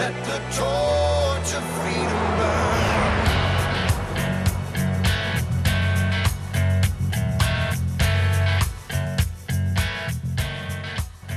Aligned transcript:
Let 0.00 0.24
the 0.24 0.38
torch 0.56 1.52
of 1.54 1.62
freedom 1.76 2.24
burn. 2.38 2.64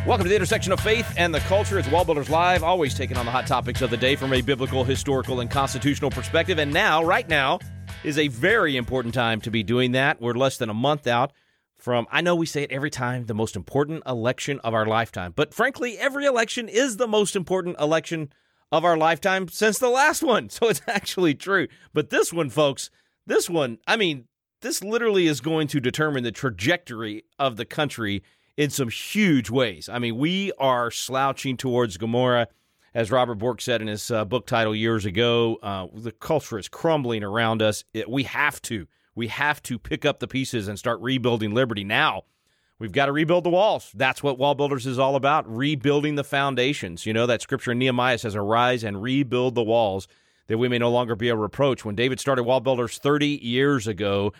Welcome 0.07 0.23
to 0.23 0.29
the 0.29 0.35
intersection 0.35 0.71
of 0.71 0.79
faith 0.79 1.13
and 1.17 1.35
the 1.35 1.41
culture. 1.41 1.77
It's 1.77 1.89
Wallbuilders 1.89 2.29
Live, 2.29 2.63
always 2.63 2.93
taking 2.93 3.17
on 3.17 3.25
the 3.25 3.33
hot 3.33 3.47
topics 3.47 3.81
of 3.81 3.89
the 3.89 3.97
day 3.97 4.15
from 4.15 4.31
a 4.31 4.39
biblical, 4.39 4.85
historical, 4.85 5.41
and 5.41 5.51
constitutional 5.51 6.09
perspective. 6.09 6.57
And 6.57 6.71
now, 6.71 7.03
right 7.03 7.27
now, 7.27 7.59
is 8.05 8.17
a 8.17 8.29
very 8.29 8.77
important 8.77 9.13
time 9.13 9.41
to 9.41 9.51
be 9.51 9.63
doing 9.63 9.91
that. 9.91 10.21
We're 10.21 10.35
less 10.35 10.55
than 10.55 10.69
a 10.69 10.73
month 10.73 11.05
out 11.05 11.33
from, 11.75 12.07
I 12.09 12.21
know 12.21 12.33
we 12.33 12.45
say 12.45 12.63
it 12.63 12.71
every 12.71 12.91
time, 12.91 13.25
the 13.25 13.33
most 13.33 13.57
important 13.57 14.03
election 14.07 14.61
of 14.61 14.73
our 14.73 14.85
lifetime. 14.85 15.33
But 15.35 15.53
frankly, 15.53 15.97
every 15.97 16.23
election 16.23 16.69
is 16.69 16.95
the 16.95 17.09
most 17.09 17.35
important 17.35 17.77
election 17.77 18.31
of 18.73 18.83
our 18.83 18.97
lifetime 18.97 19.47
since 19.47 19.77
the 19.77 19.87
last 19.89 20.23
one. 20.23 20.49
So 20.53 20.67
it's 20.69 20.81
actually 20.87 21.35
true. 21.35 21.67
But 21.93 22.09
this 22.09 22.33
one, 22.33 22.49
folks, 22.49 22.89
this 23.25 23.49
one, 23.49 23.77
I 23.87 23.97
mean, 23.97 24.25
this 24.61 24.83
literally 24.83 25.27
is 25.27 25.41
going 25.41 25.67
to 25.69 25.79
determine 25.79 26.23
the 26.23 26.31
trajectory 26.31 27.23
of 27.37 27.57
the 27.57 27.65
country 27.65 28.23
in 28.57 28.69
some 28.69 28.89
huge 28.89 29.49
ways. 29.49 29.89
I 29.89 29.99
mean, 29.99 30.17
we 30.17 30.51
are 30.57 30.89
slouching 30.89 31.57
towards 31.57 31.97
Gomorrah, 31.97 32.47
as 32.93 33.11
Robert 33.11 33.35
Bork 33.35 33.61
said 33.61 33.81
in 33.81 33.87
his 33.87 34.09
uh, 34.09 34.25
book 34.25 34.47
title 34.47 34.75
years 34.75 35.05
ago. 35.05 35.57
Uh, 35.61 35.87
the 35.93 36.11
culture 36.11 36.57
is 36.57 36.67
crumbling 36.67 37.23
around 37.23 37.61
us. 37.61 37.83
It, 37.93 38.09
we 38.09 38.23
have 38.23 38.61
to. 38.63 38.87
We 39.15 39.27
have 39.27 39.61
to 39.63 39.77
pick 39.77 40.05
up 40.05 40.19
the 40.19 40.27
pieces 40.27 40.67
and 40.67 40.79
start 40.79 40.99
rebuilding 41.01 41.53
liberty 41.53 41.83
now. 41.83 42.23
We've 42.83 42.91
got 42.91 43.05
to 43.05 43.13
rebuild 43.13 43.45
the 43.45 43.49
walls. 43.49 43.93
That's 43.95 44.21
what 44.21 44.37
Wall 44.37 44.55
Builders 44.55 44.85
is 44.85 44.99
all 44.99 45.15
about, 45.15 45.49
rebuilding 45.49 46.15
the 46.15 46.23
foundations. 46.25 47.05
You 47.05 47.13
know, 47.13 47.25
that 47.27 47.41
scripture 47.41 47.71
in 47.71 47.79
Nehemiah 47.79 48.17
says, 48.17 48.35
Arise 48.35 48.83
and 48.83 49.01
rebuild 49.01 49.55
the 49.55 49.63
walls 49.63 50.09
that 50.47 50.57
we 50.57 50.67
may 50.67 50.79
no 50.79 50.91
longer 50.91 51.15
be 51.15 51.29
a 51.29 51.35
reproach. 51.37 51.85
When 51.85 51.95
David 51.95 52.19
started 52.19 52.43
Wall 52.43 52.59
Builders 52.59 52.97
30 52.97 53.39
years 53.41 53.87
ago, 53.87 54.33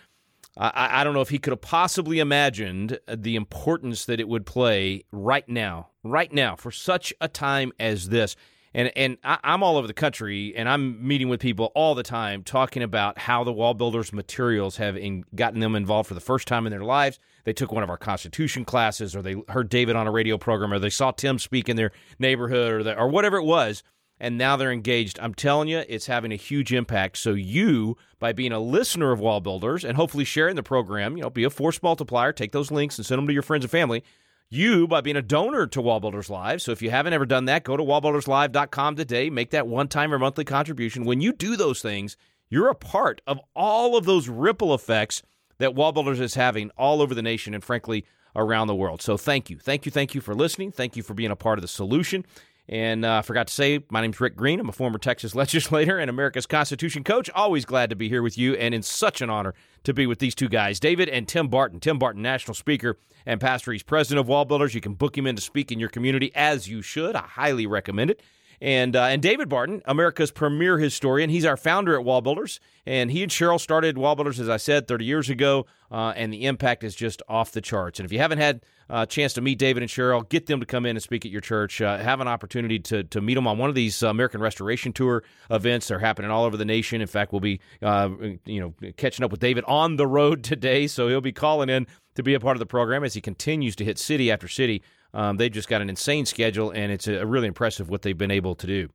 I, 0.58 0.90
I 1.00 1.03
don't 1.06 1.14
know 1.14 1.22
if 1.22 1.30
he 1.30 1.40
could 1.40 1.52
have 1.52 1.62
possibly 1.62 2.20
imagined 2.20 3.00
the 3.08 3.38
importance 3.38 4.03
that 4.08 4.20
it 4.20 4.28
would 4.28 4.46
play 4.46 5.06
right 5.14 5.48
now, 5.48 5.92
right 6.03 6.34
now, 6.34 6.58
for 6.58 6.70
such 6.70 7.14
a 7.22 7.30
time 7.30 7.72
as 7.80 8.09
this. 8.09 8.36
And 8.73 8.92
and 8.98 9.20
I, 9.23 9.38
am 9.46 9.64
all 9.64 9.78
over 9.78 9.88
the 9.88 9.94
country, 9.94 10.53
and 10.53 10.68
I'm 10.68 11.08
meeting 11.08 11.30
with 11.30 11.40
people 11.40 11.72
all 11.75 11.96
the 11.96 12.03
time, 12.03 12.44
talking 12.44 12.84
about 12.84 13.20
how 13.20 13.46
the 13.46 13.53
wall 13.53 13.73
builders 13.73 14.12
materials 14.12 14.75
have 14.78 14.98
in, 14.98 15.23
gotten 15.34 15.62
them 15.62 15.75
involved 15.75 16.09
for 16.09 16.14
the 16.14 16.20
first 16.20 16.46
time 16.46 16.68
in 16.68 16.72
their 16.72 16.84
lives. 16.84 17.22
They 17.44 17.54
took 17.54 17.72
one 17.72 17.84
of 17.84 17.90
our 17.90 17.98
Constitution 17.98 18.66
classes, 18.66 19.16
or 19.16 19.22
they 19.22 19.36
heard 19.50 19.70
David 19.70 19.96
on 19.96 20.08
a 20.08 20.12
radio 20.12 20.38
program, 20.38 20.74
or 20.74 20.80
they 20.80 20.90
saw 20.90 21.12
Tim 21.12 21.40
speak 21.40 21.68
in 21.70 21.76
their 21.76 21.92
neighborhood, 22.20 22.72
or 22.72 22.84
the, 22.84 22.98
or 22.98 23.10
whatever 23.10 23.38
it 23.38 23.44
was 23.44 23.84
and 24.24 24.38
now 24.38 24.56
they're 24.56 24.72
engaged. 24.72 25.20
I'm 25.22 25.34
telling 25.34 25.68
you, 25.68 25.84
it's 25.90 26.06
having 26.06 26.32
a 26.32 26.38
huge 26.38 26.72
impact. 26.72 27.18
So 27.18 27.34
you, 27.34 27.98
by 28.20 28.32
being 28.32 28.54
a 28.54 28.60
listener 28.60 29.12
of 29.12 29.20
Wall 29.20 29.42
Builders 29.42 29.84
and 29.84 29.98
hopefully 29.98 30.24
sharing 30.24 30.56
the 30.56 30.64
program, 30.64 31.18
you 31.18 31.24
know, 31.24 31.30
be 31.30 31.44
a 31.44 31.50
force 31.50 31.84
multiplier, 31.84 32.32
take 32.32 32.54
those 32.54 32.72
links 32.72 32.98
and 32.98 33.06
send 33.06 33.20
them 33.20 33.28
to 33.28 33.34
your 33.34 33.42
friends 33.42 33.66
and 33.66 33.72
family. 33.72 34.04
You, 34.50 34.88
by 34.88 35.02
being 35.02 35.18
a 35.18 35.22
donor 35.22 35.68
to 35.68 35.82
Wall 35.82 36.00
Builders 36.00 36.30
Live. 36.30 36.62
So 36.62 36.72
if 36.72 36.82
you 36.82 36.90
haven't 36.90 37.12
ever 37.12 37.26
done 37.26 37.46
that, 37.46 37.64
go 37.66 37.76
to 37.76 37.84
wallbuilderslive.com 37.84 38.96
today, 38.96 39.30
make 39.30 39.50
that 39.50 39.68
one-time 39.68 40.14
or 40.14 40.20
monthly 40.20 40.46
contribution. 40.46 41.06
When 41.06 41.20
you 41.20 41.34
do 41.34 41.58
those 41.58 41.82
things, 41.82 42.16
you're 42.50 42.70
a 42.70 42.76
part 42.76 43.20
of 43.26 43.40
all 43.56 43.98
of 43.98 44.06
those 44.06 44.30
ripple 44.30 44.74
effects 44.74 45.22
that 45.58 45.76
Wall 45.76 45.92
Builders 45.92 46.20
is 46.20 46.36
having 46.36 46.72
all 46.78 47.02
over 47.02 47.14
the 47.14 47.22
nation 47.22 47.54
and 47.54 47.64
frankly 47.64 48.06
around 48.36 48.68
the 48.68 48.76
world. 48.76 49.02
So 49.02 49.18
thank 49.18 49.50
you. 49.50 49.58
Thank 49.59 49.86
you. 49.86 49.92
Thank 49.92 50.16
you 50.16 50.22
for 50.22 50.34
listening. 50.34 50.72
Thank 50.72 50.96
you 50.96 51.04
for 51.04 51.14
being 51.14 51.32
a 51.32 51.36
part 51.36 51.59
of 51.59 51.62
the 51.62 51.68
solution. 51.68 52.26
And 52.70 53.04
uh, 53.04 53.18
I 53.18 53.22
forgot 53.23 53.48
to 53.48 53.54
say, 53.54 53.84
my 53.90 54.02
name's 54.02 54.22
Rick 54.22 54.38
Green. 54.38 54.59
I'm 54.59 54.70
a 54.70 54.74
former 54.74 54.98
Texas 54.98 55.36
legislator 55.36 56.00
and 56.00 56.09
America's 56.09 56.46
Constitution 56.46 57.04
coach. 57.04 57.30
Always 57.36 57.66
glad 57.66 57.90
to 57.90 57.96
be 57.96 58.08
here 58.08 58.24
with 58.24 58.38
you, 58.38 58.56
and 58.56 58.74
in 58.74 58.81
such 58.81 59.22
an 59.22 59.30
honor 59.30 59.54
to 59.84 59.94
be 59.94 60.08
with 60.08 60.20
these 60.20 60.34
two 60.34 60.48
guys, 60.48 60.80
David 60.80 61.09
and 61.09 61.28
Tim 61.28 61.50
Barton. 61.50 61.81
Tim 61.81 62.00
Barton, 62.00 62.22
national 62.22 62.56
speaker 62.56 62.97
and 63.25 63.41
pastor. 63.41 63.74
He's 63.74 63.84
president 63.84 64.22
of 64.22 64.30
Wall 64.30 64.46
Builders. 64.46 64.74
You 64.74 64.81
can 64.81 64.94
book 64.94 65.18
him 65.18 65.28
in 65.28 65.35
to 65.35 65.41
speak 65.41 65.72
in 65.72 65.80
your 65.80 65.90
community 65.90 66.31
as 66.35 66.70
you 66.70 66.81
should. 66.81 67.16
I 67.18 67.24
highly 67.24 67.68
recommend 67.68 68.12
it. 68.12 68.22
And 68.63 68.96
uh, 68.96 69.03
and 69.03 69.22
David 69.22 69.50
Barton, 69.50 69.81
America's 69.84 70.31
premier 70.31 70.78
historian. 70.78 71.29
He's 71.29 71.44
our 71.44 71.57
founder 71.57 72.00
at 72.00 72.06
Wallbuilders. 72.06 72.59
And 72.85 73.12
he 73.12 73.22
and 73.22 73.29
Cheryl 73.29 73.59
started 73.59 73.97
Wallbuilders, 73.97 74.40
as 74.40 74.47
I 74.47 74.56
said, 74.56 74.88
30 74.88 75.03
years 75.03 75.29
ago. 75.29 75.66
Uh, 75.91 76.13
and 76.16 76.31
the 76.31 76.46
impact 76.46 76.85
is 76.85 76.96
just 76.96 77.22
off 77.28 77.52
the 77.52 77.59
charts. 77.59 78.00
And 78.00 78.06
if 78.06 78.13
you 78.13 78.19
haven't 78.19 78.38
had 78.38 78.62
a 78.90 79.06
chance 79.06 79.34
to 79.34 79.41
meet 79.41 79.59
David 79.59 79.84
and 79.84 79.90
Cheryl, 79.90 80.28
get 80.29 80.46
them 80.46 80.62
to 80.62 80.66
come 80.66 80.85
in 80.85 80.96
and 80.96 81.03
speak 81.03 81.25
at 81.25 81.31
your 81.31 81.41
church. 81.41 81.81
Uh, 81.81 81.97
have 81.97 82.22
an 82.22 82.29
opportunity 82.29 82.79
to 82.79 83.03
to 83.03 83.19
meet 83.19 83.34
them 83.34 83.47
on 83.47 83.57
one 83.57 83.68
of 83.68 83.75
these 83.75 84.02
uh, 84.02 84.07
American 84.07 84.40
Restoration 84.40 84.94
Tour 84.94 85.23
events. 85.52 85.90
They're 85.90 86.00
happening 86.00 86.31
all 86.31 86.46
over 86.46 86.56
the 86.56 86.63
nation. 86.63 87.02
In 87.02 87.07
fact, 87.07 87.34
we'll 87.34 87.41
be 87.41 87.59
uh, 87.81 88.12
you 88.46 88.62
know 88.62 88.73
catching 88.96 89.25
up 89.25 89.31
with 89.31 89.41
David 89.41 89.66
on 89.68 89.97
the 89.97 90.07
road 90.07 90.41
today, 90.46 90.88
so 90.88 91.09
he'll 91.09 91.19
be 91.19 91.34
calling 91.34 91.68
in 91.68 91.85
to 92.16 92.23
be 92.23 92.34
a 92.34 92.40
part 92.40 92.56
of 92.56 92.59
the 92.59 92.66
program 92.66 93.03
as 93.03 93.13
he 93.13 93.19
continues 93.19 93.75
to 93.75 93.84
hit 93.84 94.00
city 94.00 94.31
after 94.31 94.47
city 94.47 94.81
um, 95.13 95.38
they've 95.38 95.51
just 95.51 95.68
got 95.68 95.81
an 95.81 95.90
insane 95.90 96.25
schedule, 96.25 96.72
and 96.72 96.91
it's 96.91 97.07
a, 97.07 97.25
really 97.25 97.47
impressive 97.47 97.90
what 97.90 98.01
they've 98.01 98.18
been 98.18 98.31
able 98.31 98.56
to 98.56 98.68
do. 98.68 98.90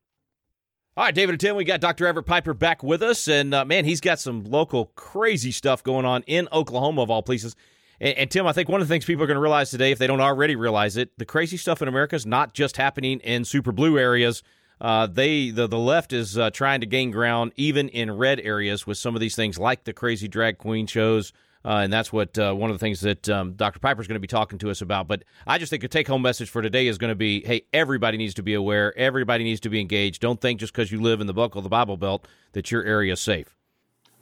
All 0.97 1.05
right, 1.05 1.15
David 1.15 1.35
and 1.35 1.41
Tim, 1.41 1.55
we 1.55 1.65
got 1.65 1.81
Dr. 1.81 2.07
Everett 2.07 2.27
Piper 2.27 2.55
back 2.55 2.83
with 2.83 3.03
us, 3.03 3.29
and 3.29 3.55
uh, 3.55 3.65
man, 3.65 3.85
he's 3.85 4.01
got 4.01 4.19
some 4.19 4.43
local 4.45 4.87
crazy 4.97 5.53
stuff 5.53 5.83
going 5.85 6.05
on 6.05 6.25
in 6.27 6.49
Oklahoma, 6.53 7.03
of 7.03 7.11
all 7.11 7.23
places. 7.23 7.55
And, 8.01 8.17
and, 8.19 8.31
Tim, 8.31 8.47
I 8.47 8.53
think 8.53 8.69
one 8.69 8.81
of 8.81 8.89
the 8.89 8.93
things 8.93 9.05
people 9.05 9.23
are 9.23 9.29
going 9.29 9.37
to 9.37 9.41
realize 9.41 9.71
today, 9.71 9.93
if 9.93 9.99
they 9.99 10.09
don't 10.09 10.21
already 10.21 10.57
realize 10.57 10.97
it, 10.97 11.17
the 11.17 11.25
crazy 11.25 11.57
stuff 11.57 11.83
in 11.83 11.89
America 11.89 12.17
is 12.17 12.27
not 12.27 12.53
just 12.53 12.77
happening 12.77 13.21
in 13.21 13.45
super 13.45 13.71
blue 13.71 13.97
areas. 13.97 14.43
Uh, 14.81 15.07
they 15.07 15.51
the 15.51 15.67
the 15.67 15.79
left 15.79 16.13
is 16.13 16.39
uh, 16.39 16.51
trying 16.51 16.81
to 16.81 16.87
gain 16.87 17.11
ground 17.11 17.53
even 17.57 17.89
in 17.89 18.17
red 18.17 18.39
areas 18.41 18.87
with 18.87 18.97
some 18.97 19.17
of 19.17 19.21
these 19.21 19.35
things 19.35 19.59
like 19.59 19.83
the 19.83 19.93
crazy 19.93 20.29
drag 20.29 20.57
queen 20.59 20.87
shows, 20.87 21.33
uh, 21.65 21.81
and 21.83 21.93
that's 21.93 22.13
what 22.13 22.39
uh, 22.39 22.53
one 22.53 22.71
of 22.71 22.75
the 22.75 22.79
things 22.79 23.01
that 23.01 23.29
um, 23.29 23.53
Dr. 23.55 23.79
Piper 23.81 24.01
is 24.01 24.07
going 24.07 24.17
to 24.17 24.21
be 24.21 24.27
talking 24.27 24.59
to 24.61 24.71
us 24.71 24.81
about. 24.81 25.09
But 25.09 25.25
I 25.47 25.59
just 25.59 25.71
think 25.71 25.85
a 25.85 25.89
take 25.89 26.09
home 26.09 26.23
message 26.23 26.51
for 26.51 26.63
today 26.63 26.87
is 26.87 26.99
going 26.99 27.11
to 27.11 27.17
be 27.17 27.45
hey, 27.45 27.63
everybody 27.73 28.17
needs 28.17 28.35
to 28.35 28.43
be 28.43 28.55
aware, 28.55 28.97
everybody 28.97 29.45
needs 29.45 29.61
to 29.61 29.71
be 29.71 29.81
engaged. 29.81 30.21
Don't 30.21 30.41
think 30.41 30.61
just 30.61 30.73
because 30.73 30.93
you 30.93 31.01
live 31.01 31.21
in 31.21 31.27
the 31.27 31.35
buckle 31.35 31.59
of 31.59 31.65
the 31.65 31.71
Bible 31.71 31.97
Belt 31.97 32.27
that 32.53 32.71
your 32.71 32.85
area 32.85 33.13
is 33.13 33.21
safe. 33.21 33.55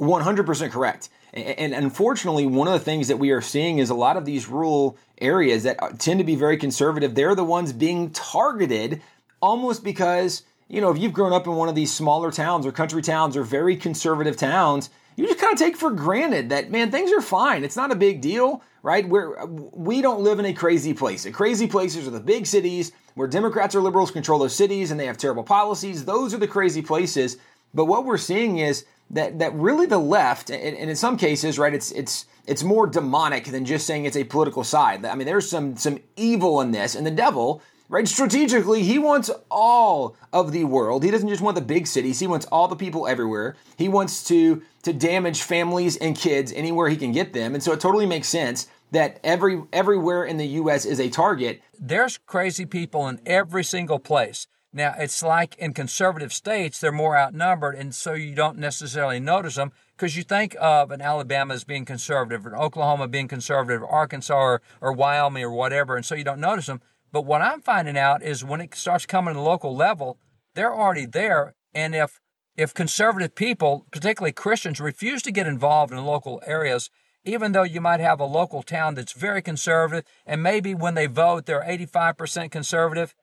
100% 0.00 0.70
correct. 0.70 1.08
And 1.32 1.74
unfortunately, 1.74 2.46
one 2.46 2.66
of 2.66 2.72
the 2.74 2.80
things 2.80 3.08
that 3.08 3.18
we 3.18 3.30
are 3.30 3.42
seeing 3.42 3.78
is 3.78 3.90
a 3.90 3.94
lot 3.94 4.16
of 4.16 4.24
these 4.24 4.48
rural 4.48 4.96
areas 5.18 5.64
that 5.64 5.98
tend 5.98 6.18
to 6.18 6.24
be 6.24 6.34
very 6.34 6.56
conservative, 6.56 7.14
they're 7.14 7.34
the 7.34 7.44
ones 7.44 7.72
being 7.72 8.10
targeted 8.10 9.02
almost 9.42 9.84
because, 9.84 10.42
you 10.68 10.80
know, 10.80 10.90
if 10.90 10.98
you've 10.98 11.12
grown 11.12 11.32
up 11.32 11.46
in 11.46 11.54
one 11.54 11.68
of 11.68 11.74
these 11.74 11.92
smaller 11.92 12.30
towns 12.30 12.64
or 12.64 12.72
country 12.72 13.02
towns 13.02 13.36
or 13.36 13.42
very 13.42 13.76
conservative 13.76 14.36
towns, 14.36 14.88
you 15.16 15.26
just 15.26 15.40
kind 15.40 15.52
of 15.52 15.58
take 15.58 15.76
for 15.76 15.90
granted 15.90 16.50
that 16.50 16.70
man 16.70 16.90
things 16.90 17.12
are 17.12 17.20
fine. 17.22 17.64
It's 17.64 17.76
not 17.76 17.90
a 17.90 17.96
big 17.96 18.20
deal 18.20 18.62
right? 18.86 19.08
Where 19.08 19.44
we 19.46 20.00
don't 20.00 20.22
live 20.22 20.38
in 20.38 20.44
a 20.44 20.52
crazy 20.52 20.94
place. 20.94 21.24
The 21.24 21.32
crazy 21.32 21.66
places 21.66 22.06
are 22.06 22.12
the 22.12 22.20
big 22.20 22.46
cities 22.46 22.92
where 23.16 23.26
democrats 23.26 23.74
or 23.74 23.80
liberals 23.80 24.12
control 24.12 24.38
those 24.38 24.54
cities 24.54 24.92
and 24.92 25.00
they 25.00 25.06
have 25.06 25.18
terrible 25.18 25.42
policies. 25.42 26.04
Those 26.04 26.32
are 26.32 26.38
the 26.38 26.46
crazy 26.46 26.82
places. 26.82 27.36
But 27.74 27.86
what 27.86 28.04
we're 28.04 28.16
seeing 28.16 28.58
is 28.58 28.84
that 29.10 29.40
that 29.40 29.52
really 29.54 29.86
the 29.86 29.98
left 29.98 30.50
and, 30.50 30.76
and 30.76 30.88
in 30.88 30.94
some 30.94 31.16
cases 31.16 31.58
right 31.58 31.74
it's 31.74 31.90
it's 31.90 32.26
it's 32.46 32.62
more 32.62 32.86
demonic 32.86 33.46
than 33.46 33.64
just 33.64 33.88
saying 33.88 34.04
it's 34.04 34.16
a 34.16 34.22
political 34.22 34.62
side. 34.62 35.04
I 35.04 35.16
mean 35.16 35.26
there's 35.26 35.50
some 35.50 35.76
some 35.76 35.98
evil 36.14 36.60
in 36.60 36.70
this 36.70 36.94
and 36.94 37.04
the 37.04 37.10
devil 37.10 37.62
right? 37.88 38.06
Strategically, 38.06 38.82
he 38.82 38.98
wants 38.98 39.30
all 39.50 40.16
of 40.32 40.52
the 40.52 40.64
world. 40.64 41.04
He 41.04 41.10
doesn't 41.10 41.28
just 41.28 41.42
want 41.42 41.54
the 41.54 41.62
big 41.62 41.86
cities. 41.86 42.20
He 42.20 42.26
wants 42.26 42.46
all 42.46 42.68
the 42.68 42.76
people 42.76 43.06
everywhere. 43.06 43.56
He 43.76 43.88
wants 43.88 44.24
to 44.24 44.62
to 44.82 44.92
damage 44.92 45.42
families 45.42 45.96
and 45.96 46.16
kids 46.16 46.52
anywhere 46.52 46.88
he 46.88 46.96
can 46.96 47.10
get 47.12 47.32
them. 47.32 47.54
And 47.54 47.62
so 47.62 47.72
it 47.72 47.80
totally 47.80 48.06
makes 48.06 48.28
sense 48.28 48.68
that 48.92 49.18
every 49.24 49.62
everywhere 49.72 50.24
in 50.24 50.36
the 50.36 50.46
US 50.46 50.84
is 50.84 51.00
a 51.00 51.08
target. 51.08 51.60
There's 51.78 52.18
crazy 52.18 52.66
people 52.66 53.08
in 53.08 53.20
every 53.26 53.64
single 53.64 53.98
place. 53.98 54.46
Now, 54.72 54.94
it's 54.98 55.22
like 55.22 55.56
in 55.56 55.72
conservative 55.72 56.34
states, 56.34 56.78
they're 56.78 56.92
more 56.92 57.16
outnumbered, 57.16 57.76
and 57.76 57.94
so 57.94 58.12
you 58.12 58.34
don't 58.34 58.58
necessarily 58.58 59.18
notice 59.18 59.54
them 59.54 59.72
because 59.96 60.18
you 60.18 60.22
think 60.22 60.54
of 60.60 60.90
an 60.90 61.00
Alabama 61.00 61.54
as 61.54 61.64
being 61.64 61.86
conservative, 61.86 62.46
or 62.46 62.54
Oklahoma 62.54 63.08
being 63.08 63.26
conservative, 63.26 63.82
or 63.82 63.88
Arkansas, 63.88 64.36
or, 64.36 64.60
or 64.82 64.92
Wyoming, 64.92 65.44
or 65.44 65.50
whatever, 65.50 65.96
and 65.96 66.04
so 66.04 66.14
you 66.14 66.24
don't 66.24 66.40
notice 66.40 66.66
them. 66.66 66.82
But 67.16 67.24
what 67.24 67.40
I'm 67.40 67.62
finding 67.62 67.96
out 67.96 68.22
is 68.22 68.44
when 68.44 68.60
it 68.60 68.74
starts 68.74 69.06
coming 69.06 69.32
to 69.32 69.40
the 69.40 69.42
local 69.42 69.74
level, 69.74 70.18
they're 70.54 70.74
already 70.74 71.06
there. 71.06 71.54
And 71.72 71.94
if 71.94 72.20
if 72.58 72.74
conservative 72.74 73.34
people, 73.34 73.86
particularly 73.90 74.32
Christians, 74.32 74.80
refuse 74.80 75.22
to 75.22 75.32
get 75.32 75.46
involved 75.46 75.94
in 75.94 76.04
local 76.04 76.42
areas, 76.46 76.90
even 77.24 77.52
though 77.52 77.62
you 77.62 77.80
might 77.80 78.00
have 78.00 78.20
a 78.20 78.26
local 78.26 78.62
town 78.62 78.96
that's 78.96 79.14
very 79.14 79.40
conservative, 79.40 80.04
and 80.26 80.42
maybe 80.42 80.74
when 80.74 80.92
they 80.92 81.06
vote 81.06 81.46
they're 81.46 81.64
85% 81.64 82.50
conservative, 82.50 83.14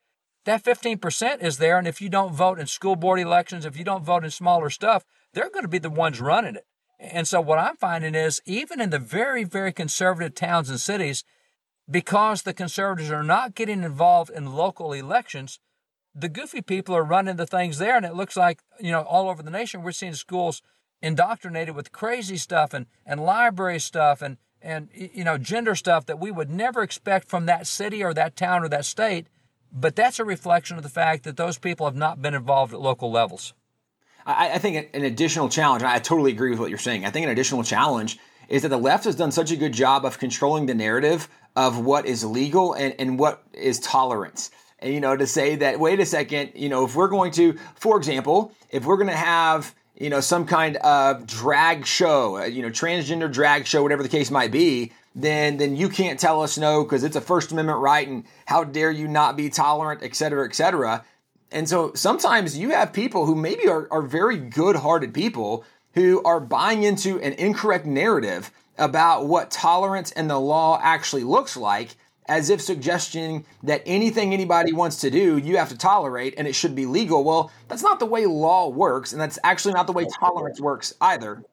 that 0.46 0.64
15% 0.64 1.44
is 1.44 1.60
there. 1.60 1.78
And 1.78 1.88
if 1.88 2.02
you 2.02 2.10
don't 2.10 2.34
vote 2.34 2.58
in 2.58 2.66
school 2.66 2.96
board 2.96 3.20
elections, 3.20 3.64
if 3.64 3.78
you 3.78 3.84
don't 3.84 4.04
vote 4.04 4.24
in 4.24 4.32
smaller 4.32 4.72
stuff, 4.72 5.06
they're 5.36 5.52
going 5.52 5.66
to 5.66 5.70
be 5.70 5.78
the 5.78 5.92
ones 5.92 6.20
running 6.20 6.56
it. 6.56 6.66
And 7.00 7.28
so 7.28 7.40
what 7.42 7.60
I'm 7.60 7.78
finding 7.78 8.16
is 8.16 8.42
even 8.48 8.82
in 8.82 8.90
the 8.90 8.98
very, 8.98 9.44
very 9.44 9.72
conservative 9.72 10.34
towns 10.34 10.72
and 10.72 10.80
cities, 10.80 11.24
because 11.90 12.42
the 12.42 12.54
conservatives 12.54 13.12
are 13.12 13.24
not 13.24 13.56
getting 13.56 13.84
involved 13.84 14.30
in 14.30 14.54
local 14.54 14.94
elections, 14.94 15.60
the 16.16 16.30
goofy 16.30 16.62
people 16.62 16.96
are 16.96 17.04
running 17.04 17.36
the 17.36 17.48
things 17.48 17.78
there, 17.78 17.98
and 17.98 18.06
it 18.06 18.16
looks 18.16 18.38
like 18.38 18.62
you 18.80 18.92
know 18.92 19.02
all 19.02 19.30
over 19.30 19.44
the 19.44 19.52
nation 19.52 19.84
we're 19.84 19.92
seeing 19.92 20.14
schools 20.14 20.62
indoctrinated 21.02 21.76
with 21.76 21.92
crazy 21.92 22.38
stuff 22.38 22.74
and 22.74 22.86
and 23.06 23.24
library 23.24 23.80
stuff 23.80 24.22
and 24.22 24.38
and 24.62 24.90
you 24.94 25.24
know 25.24 25.38
gender 25.38 25.76
stuff 25.76 26.06
that 26.06 26.20
we 26.20 26.32
would 26.32 26.50
never 26.50 26.82
expect 26.82 27.28
from 27.28 27.46
that 27.46 27.68
city 27.68 28.04
or 28.04 28.14
that 28.14 28.36
town 28.36 28.64
or 28.64 28.70
that 28.70 28.86
state. 28.86 29.28
But 29.72 29.96
that's 29.96 30.20
a 30.20 30.26
reflection 30.26 30.78
of 30.78 30.84
the 30.84 30.90
fact 30.90 31.24
that 31.24 31.36
those 31.36 31.58
people 31.58 31.88
have 31.88 31.96
not 31.96 32.22
been 32.22 32.36
involved 32.36 32.74
at 32.74 32.80
local 32.80 33.12
levels. 33.12 33.54
I, 34.26 34.52
I 34.54 34.58
think 34.60 34.90
an 34.94 35.04
additional 35.04 35.50
challenge. 35.50 35.84
I 35.84 35.98
totally 36.00 36.32
agree 36.32 36.52
with 36.52 36.60
what 36.60 36.70
you're 36.70 36.78
saying. 36.78 37.06
I 37.06 37.10
think 37.10 37.26
an 37.26 37.32
additional 37.32 37.64
challenge 37.64 38.20
is 38.50 38.62
that 38.62 38.70
the 38.70 38.78
left 38.78 39.06
has 39.06 39.16
done 39.16 39.32
such 39.32 39.52
a 39.52 39.56
good 39.56 39.74
job 39.74 40.06
of 40.06 40.20
controlling 40.20 40.68
the 40.68 40.76
narrative 40.76 41.28
of 41.56 41.80
what 41.80 42.06
is 42.06 42.26
legal 42.26 42.74
and, 42.74 42.96
and 43.00 43.20
what 43.20 43.44
is 43.54 43.80
tolerance 43.80 44.50
And, 44.84 44.94
you 44.94 45.00
know, 45.00 45.16
to 45.16 45.26
say 45.26 45.56
that, 45.56 45.80
wait 45.80 46.00
a 46.00 46.06
second, 46.06 46.52
you 46.56 46.70
know, 46.70 46.86
if 46.86 46.96
we're 46.96 47.08
going 47.08 47.32
to, 47.34 47.58
for 47.76 47.98
example, 47.98 48.52
if 48.70 48.86
we're 48.86 48.98
going 48.98 49.10
to 49.10 49.16
have, 49.16 49.74
you 49.98 50.10
know, 50.10 50.20
some 50.20 50.46
kind 50.46 50.76
of 50.78 51.26
drag 51.26 51.86
show, 51.86 52.38
uh, 52.38 52.46
you 52.46 52.62
know, 52.62 52.70
transgender 52.70 53.32
drag 53.32 53.66
show, 53.66 53.82
whatever 53.82 54.04
the 54.04 54.10
case 54.10 54.30
might 54.30 54.52
be, 54.52 54.92
then 55.16 55.58
then 55.58 55.76
you 55.76 55.90
can't 55.90 56.20
tell 56.20 56.42
us 56.42 56.58
no 56.58 56.84
because 56.84 57.04
it's 57.04 57.16
a 57.16 57.22
First 57.22 57.52
Amendment 57.52 57.80
right, 57.80 58.08
and 58.08 58.26
how 58.46 58.64
dare 58.64 58.92
you 58.92 59.08
not 59.08 59.38
be 59.38 59.50
tolerant, 59.50 60.02
et 60.04 60.16
cetera, 60.16 60.46
et 60.46 60.56
cetera. 60.56 61.06
And 61.52 61.70
so 61.70 61.94
sometimes 61.94 62.58
you 62.58 62.72
have 62.72 62.92
people 62.92 63.28
who 63.28 63.36
maybe 63.36 63.68
are, 63.68 63.88
are 63.92 64.02
very 64.02 64.38
good-hearted 64.38 65.14
people 65.14 65.64
who 65.94 66.24
are 66.24 66.40
buying 66.40 66.82
into 66.82 67.20
an 67.20 67.34
incorrect 67.34 67.86
narrative 67.86 68.50
about 68.78 69.28
what 69.28 69.52
tolerance 69.52 70.12
and 70.12 70.30
the 70.30 70.40
law 70.40 70.80
actually 70.82 71.24
looks 71.24 71.56
like 71.56 71.96
as 72.28 72.50
if 72.50 72.62
suggesting 72.62 73.46
that 73.64 73.84
anything 73.86 74.34
anybody 74.34 74.72
wants 74.72 75.02
to 75.02 75.10
do, 75.10 75.38
you 75.38 75.58
have 75.58 75.70
to 75.70 75.78
tolerate 75.78 76.34
and 76.38 76.48
it 76.48 76.56
should 76.56 76.76
be 76.76 76.86
legal. 76.86 77.24
Well, 77.24 77.52
that's 77.68 77.84
not 77.84 78.00
the 78.00 78.06
way 78.06 78.26
law 78.26 78.70
works, 78.70 79.12
and 79.12 79.22
that's 79.22 79.38
actually 79.44 79.74
not 79.74 79.88
the 79.88 79.94
way 79.94 80.06
tolerance 80.20 80.60
works 80.60 80.94
either. 81.02 81.44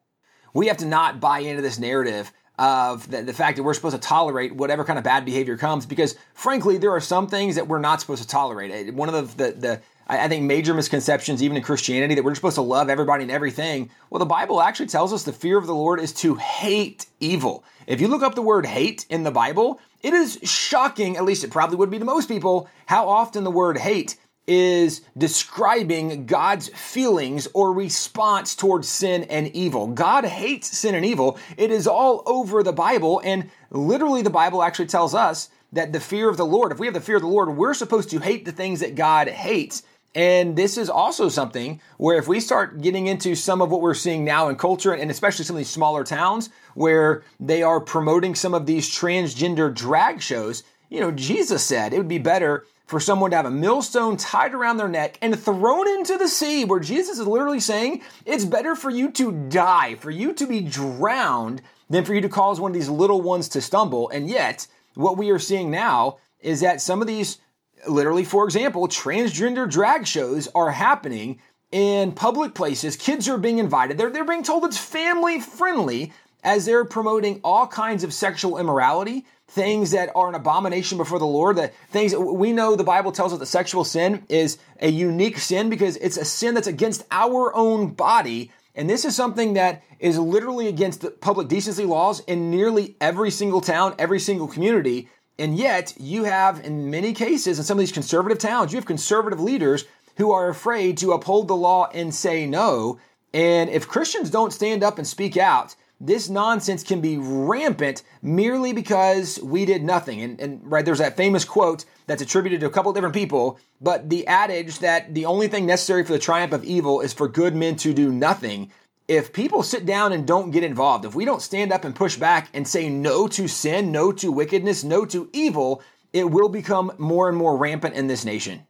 We 0.55 0.69
have 0.69 0.79
to 0.79 0.87
not 0.87 1.21
buy 1.21 1.41
into 1.41 1.63
this 1.63 1.79
narrative 1.79 2.33
of 2.59 3.11
the, 3.11 3.23
the, 3.23 3.33
fact 3.33 3.57
that 3.57 3.63
we're 3.63 3.75
supposed 3.75 3.97
to 3.97 4.01
tolerate 4.01 4.55
whatever 4.55 4.85
kind 4.85 4.99
of 4.99 5.05
bad 5.05 5.25
behavior 5.25 5.57
comes 5.57 5.87
because 5.87 6.15
frankly 6.35 6.77
there 6.77 6.91
are 6.91 7.01
some 7.01 7.27
things 7.27 7.55
that 7.55 7.67
we're 7.67 7.79
not 7.79 8.03
supposed 8.03 8.21
to 8.21 8.29
tolerate 8.29 8.93
one 8.93 9.09
of 9.09 9.35
the, 9.39 9.45
the, 9.45 9.53
the 9.53 9.81
I 10.19 10.27
think 10.27 10.45
major 10.45 10.75
misconceptions, 10.75 11.41
even 11.41 11.57
in 11.57 11.63
Christianity, 11.63 12.17
that 12.17 12.25
we're 12.25 12.33
just 12.33 12.41
supposed 12.41 12.57
to 12.57 12.63
love 12.63 12.91
everybody 12.91 13.23
and 13.23 13.31
everything. 13.31 13.91
Well, 14.11 14.19
the 14.19 14.27
Bible 14.27 14.61
actually 14.61 14.87
tells 14.87 15.13
us 15.13 15.23
the 15.23 15.33
fear 15.33 15.57
of 15.57 15.69
the 15.69 15.75
Lord 15.75 16.01
is 16.01 16.13
to 16.15 16.35
hate 16.35 17.07
evil. 17.21 17.63
If 17.87 18.01
you 18.01 18.09
look 18.09 18.23
up 18.23 18.35
the 18.35 18.43
word 18.43 18.67
hate 18.67 19.07
in 19.09 19.23
the 19.23 19.31
Bible, 19.31 19.81
it 20.03 20.13
is 20.13 20.41
shocking, 20.43 21.17
at 21.17 21.25
least 21.25 21.45
it 21.45 21.53
probably 21.53 21.77
would 21.77 21.91
be 21.91 22.01
to 22.01 22.05
most 22.05 22.29
people, 22.29 22.69
how 22.87 23.09
often 23.09 23.45
the 23.45 23.53
word 23.53 23.79
hate 23.79 24.17
is 24.49 25.03
describing 25.17 26.27
God's 26.27 26.71
feelings 26.71 27.47
or 27.55 27.73
response 27.73 28.57
towards 28.57 28.89
sin 28.89 29.23
and 29.25 29.47
evil. 29.55 29.87
God 29.87 30.25
hates 30.25 30.77
sin 30.77 30.97
and 30.97 31.05
evil. 31.05 31.39
It 31.57 31.71
is 31.71 31.87
all 31.87 32.25
over 32.27 32.65
the 32.65 32.73
Bible, 32.73 33.21
and 33.25 33.49
literally, 33.71 34.23
the 34.23 34.31
Bible 34.31 34.65
actually 34.65 34.87
tells 34.87 35.15
us 35.15 35.51
that 35.73 35.93
the 35.93 36.01
fear 36.01 36.29
of 36.29 36.37
the 36.37 36.45
Lord, 36.47 36.73
if 36.73 36.81
we 36.81 36.89
have 36.89 36.95
the 36.95 37.01
fear 37.01 37.15
of 37.15 37.23
the 37.23 37.29
Lord, 37.29 37.57
we're 37.57 37.75
supposed 37.75 38.11
to 38.11 38.19
hate 38.19 38.45
the 38.45 38.51
things 38.51 38.81
that 38.81 38.97
God 38.97 39.29
hates. 39.29 39.85
And 40.15 40.57
this 40.57 40.77
is 40.77 40.91
also 40.91 41.29
something 41.29 41.81
where 41.97 42.19
if 42.19 42.27
we 42.27 42.41
start 42.41 42.81
getting 42.81 43.07
into 43.07 43.37
some 43.37 43.63
of 43.63 43.71
what 43.71 43.81
we're 43.81 43.95
seeing 43.95 44.25
now 44.25 44.49
in 44.49 44.57
culture, 44.57 44.93
and 44.93 45.11
especially 45.11 45.45
some 45.45 45.55
of 45.55 45.59
these 45.59 45.71
smaller 45.71 46.03
towns 46.03 46.51
where 46.75 47.23
they 47.39 47.63
are 47.63 47.81
promoting 47.81 48.35
some 48.35 48.55
of 48.55 48.67
these 48.67 48.91
transgender 48.91 49.73
drag 49.73 50.21
shows, 50.21 50.65
you 50.89 51.01
know, 51.01 51.13
Jesus 51.13 51.65
said 51.65 51.93
it 51.93 51.99
would 51.99 52.09
be 52.09 52.19
better 52.19 52.65
for 52.87 52.99
someone 52.99 53.31
to 53.31 53.37
have 53.37 53.47
a 53.47 53.51
millstone 53.53 54.17
tied 54.17 54.53
around 54.53 54.77
their 54.77 54.89
neck 54.89 55.17
and 55.23 55.39
thrown 55.39 55.87
into 55.89 56.19
the 56.19 56.27
sea, 56.27 56.65
where 56.65 56.81
Jesus 56.81 57.21
is 57.21 57.27
literally 57.27 57.61
saying 57.61 58.03
it's 58.27 58.45
better 58.45 58.75
for 58.75 58.91
you 58.91 59.13
to 59.13 59.31
die, 59.49 59.95
for 59.95 60.11
you 60.11 60.33
to 60.33 60.45
be 60.45 60.61
drowned, 60.61 61.63
than 61.89 62.05
for 62.05 62.15
you 62.15 62.21
to 62.21 62.29
cause 62.29 62.59
one 62.59 62.73
of 62.73 62.75
these 62.75 62.89
little 62.89 63.21
ones 63.21 63.49
to 63.51 63.61
stumble. 63.61 64.09
And 64.11 64.29
yet, 64.29 64.67
what 64.95 65.17
we 65.17 65.31
are 65.31 65.39
seeing 65.39 65.71
now 65.71 66.19
is 66.41 66.61
that 66.63 66.81
some 66.81 67.01
of 67.01 67.07
these 67.07 67.39
literally, 67.89 68.25
for 68.25 68.45
example, 68.45 68.89
transgender 68.89 69.71
drag 69.71 70.07
shows 70.07 70.49
are 70.55 70.71
happening 70.71 71.41
in 71.73 72.13
public 72.13 72.55
places. 72.55 72.97
Kids 72.97 73.29
are 73.29 73.39
being 73.39 73.59
invited. 73.59 73.99
They're, 73.99 74.11
they're 74.11 74.25
being 74.25 74.43
told 74.43 74.65
it's 74.65 74.79
family 74.79 75.41
friendly 75.41 76.13
as 76.43 76.65
they're 76.65 76.85
promoting 76.85 77.41
all 77.45 77.67
kinds 77.67 78.03
of 78.03 78.15
sexual 78.15 78.59
immorality, 78.59 79.27
things 79.49 79.91
that 79.91 80.11
are 80.15 80.29
an 80.29 80.35
abomination 80.35 80.97
before 80.97 81.19
the 81.19 81.27
Lord, 81.27 81.57
that 81.57 81.75
things 81.91 82.15
we 82.15 82.53
know 82.53 82.77
the 82.77 82.85
Bible 82.85 83.13
tells 83.13 83.33
us 83.33 83.39
that 83.39 83.47
sexual 83.47 83.85
sin 83.85 84.25
is 84.29 84.59
a 84.81 84.91
unique 84.91 85.39
sin 85.39 85.69
because 85.69 85.97
it's 85.97 86.17
a 86.17 86.25
sin 86.25 86.55
that's 86.55 86.67
against 86.67 87.05
our 87.11 87.55
own 87.55 87.89
body. 87.89 88.51
And 88.75 88.89
this 88.89 89.05
is 89.05 89.15
something 89.15 89.55
that 89.55 89.83
is 89.99 90.19
literally 90.19 90.69
against 90.69 91.03
the 91.03 91.11
public 91.11 91.49
decency 91.49 91.85
laws 91.85 92.21
in 92.21 92.51
nearly 92.51 92.97
every 93.01 93.31
single 93.31 93.61
town, 93.61 93.95
every 93.99 94.21
single 94.21 94.49
community. 94.49 95.09
And 95.39 95.57
yet, 95.57 95.95
you 95.99 96.25
have, 96.25 96.65
in 96.65 96.91
many 96.91 97.15
cases, 97.15 97.59
in 97.59 97.65
some 97.65 97.79
of 97.79 97.81
these 97.81 97.93
conservative 97.93 98.39
towns, 98.39 98.73
you 98.73 98.77
have 98.77 98.87
conservative 98.87 99.41
leaders 99.41 99.85
who 100.17 100.33
are 100.33 100.49
afraid 100.49 100.99
to 100.99 101.13
uphold 101.13 101.49
the 101.49 101.57
law 101.57 101.89
and 101.95 102.15
say 102.15 102.47
no. 102.47 102.99
And 103.33 103.71
if 103.71 103.89
Christians 103.89 104.31
don't 104.31 104.53
stand 104.53 104.83
up 104.83 104.99
and 104.99 105.07
speak 105.07 105.37
out, 105.37 105.75
this 106.01 106.31
nonsense 106.31 106.83
can 106.83 107.01
be 107.01 107.19
rampant 107.19 108.03
merely 108.23 108.73
because 108.73 109.39
we 109.43 109.67
did 109.67 109.83
nothing. 109.83 110.23
And, 110.23 110.41
and 110.41 110.61
right, 110.65 110.85
there's 110.85 110.99
that 110.99 111.17
famous 111.17 111.45
quote 111.45 111.85
that's 112.07 112.23
attributed 112.23 112.61
to 112.61 112.67
a 112.67 112.71
couple 112.71 112.93
different 112.93 113.15
people, 113.15 113.59
but 113.81 114.09
the 114.09 114.27
adage 114.27 114.79
that 114.79 115.15
the 115.15 115.27
only 115.27 115.47
thing 115.47 115.67
necessary 115.67 116.05
for 116.05 116.13
the 116.13 116.19
triumph 116.19 116.53
of 116.53 116.65
evil 116.65 117.01
is 117.01 117.13
for 117.13 117.29
good 117.29 117.55
men 117.55 117.77
to 117.77 117.93
do 117.93 118.11
nothing 118.11 118.73
if 119.11 119.33
people 119.33 119.65
sit 119.65 119.85
down 119.85 120.13
and 120.13 120.25
don't 120.25 120.53
get 120.53 120.63
involved, 120.63 121.05
if 121.05 121.17
we 121.17 121.25
don't 121.25 121.43
stand 121.43 121.73
up 121.73 121.85
and 121.85 121.97
push 121.97 122.17
back 122.17 122.49
and 122.55 122.67
say 122.67 122.89
no 122.89 123.27
to 123.27 123.49
sin, 123.49 123.91
no 123.91 124.13
to 124.13 124.31
wickedness, 124.31 124.85
no 124.85 125.05
to 125.07 125.29
evil, 125.33 125.83
it 126.13 126.31
will 126.31 126.49
become 126.49 126.93
more 126.97 127.29
and 127.29 127.37
more 127.37 127.57
rampant 127.57 127.97
in 127.97 128.07
this 128.07 128.25
nation. 128.25 128.69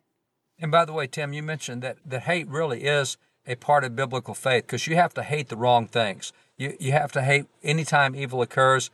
And 0.58 0.72
by 0.72 0.87
the 0.87 0.94
way, 0.94 1.06
Tim, 1.06 1.34
you 1.34 1.42
mentioned 1.42 1.82
that, 1.82 1.98
that 2.06 2.22
hate 2.22 2.48
really 2.48 2.84
is 2.84 3.19
a 3.46 3.54
part 3.56 3.84
of 3.84 3.94
biblical 3.94 4.32
faith 4.32 4.64
because 4.66 4.87
you 4.87 4.96
have 4.96 5.12
to 5.12 5.22
hate 5.22 5.50
the 5.50 5.58
wrong 5.58 5.87
things. 5.87 6.32
You, 6.56 6.75
you 6.81 6.92
have 6.92 7.12
to 7.12 7.22
hate 7.22 7.44
anytime 7.62 8.16
evil 8.16 8.40
occurs. 8.40 8.90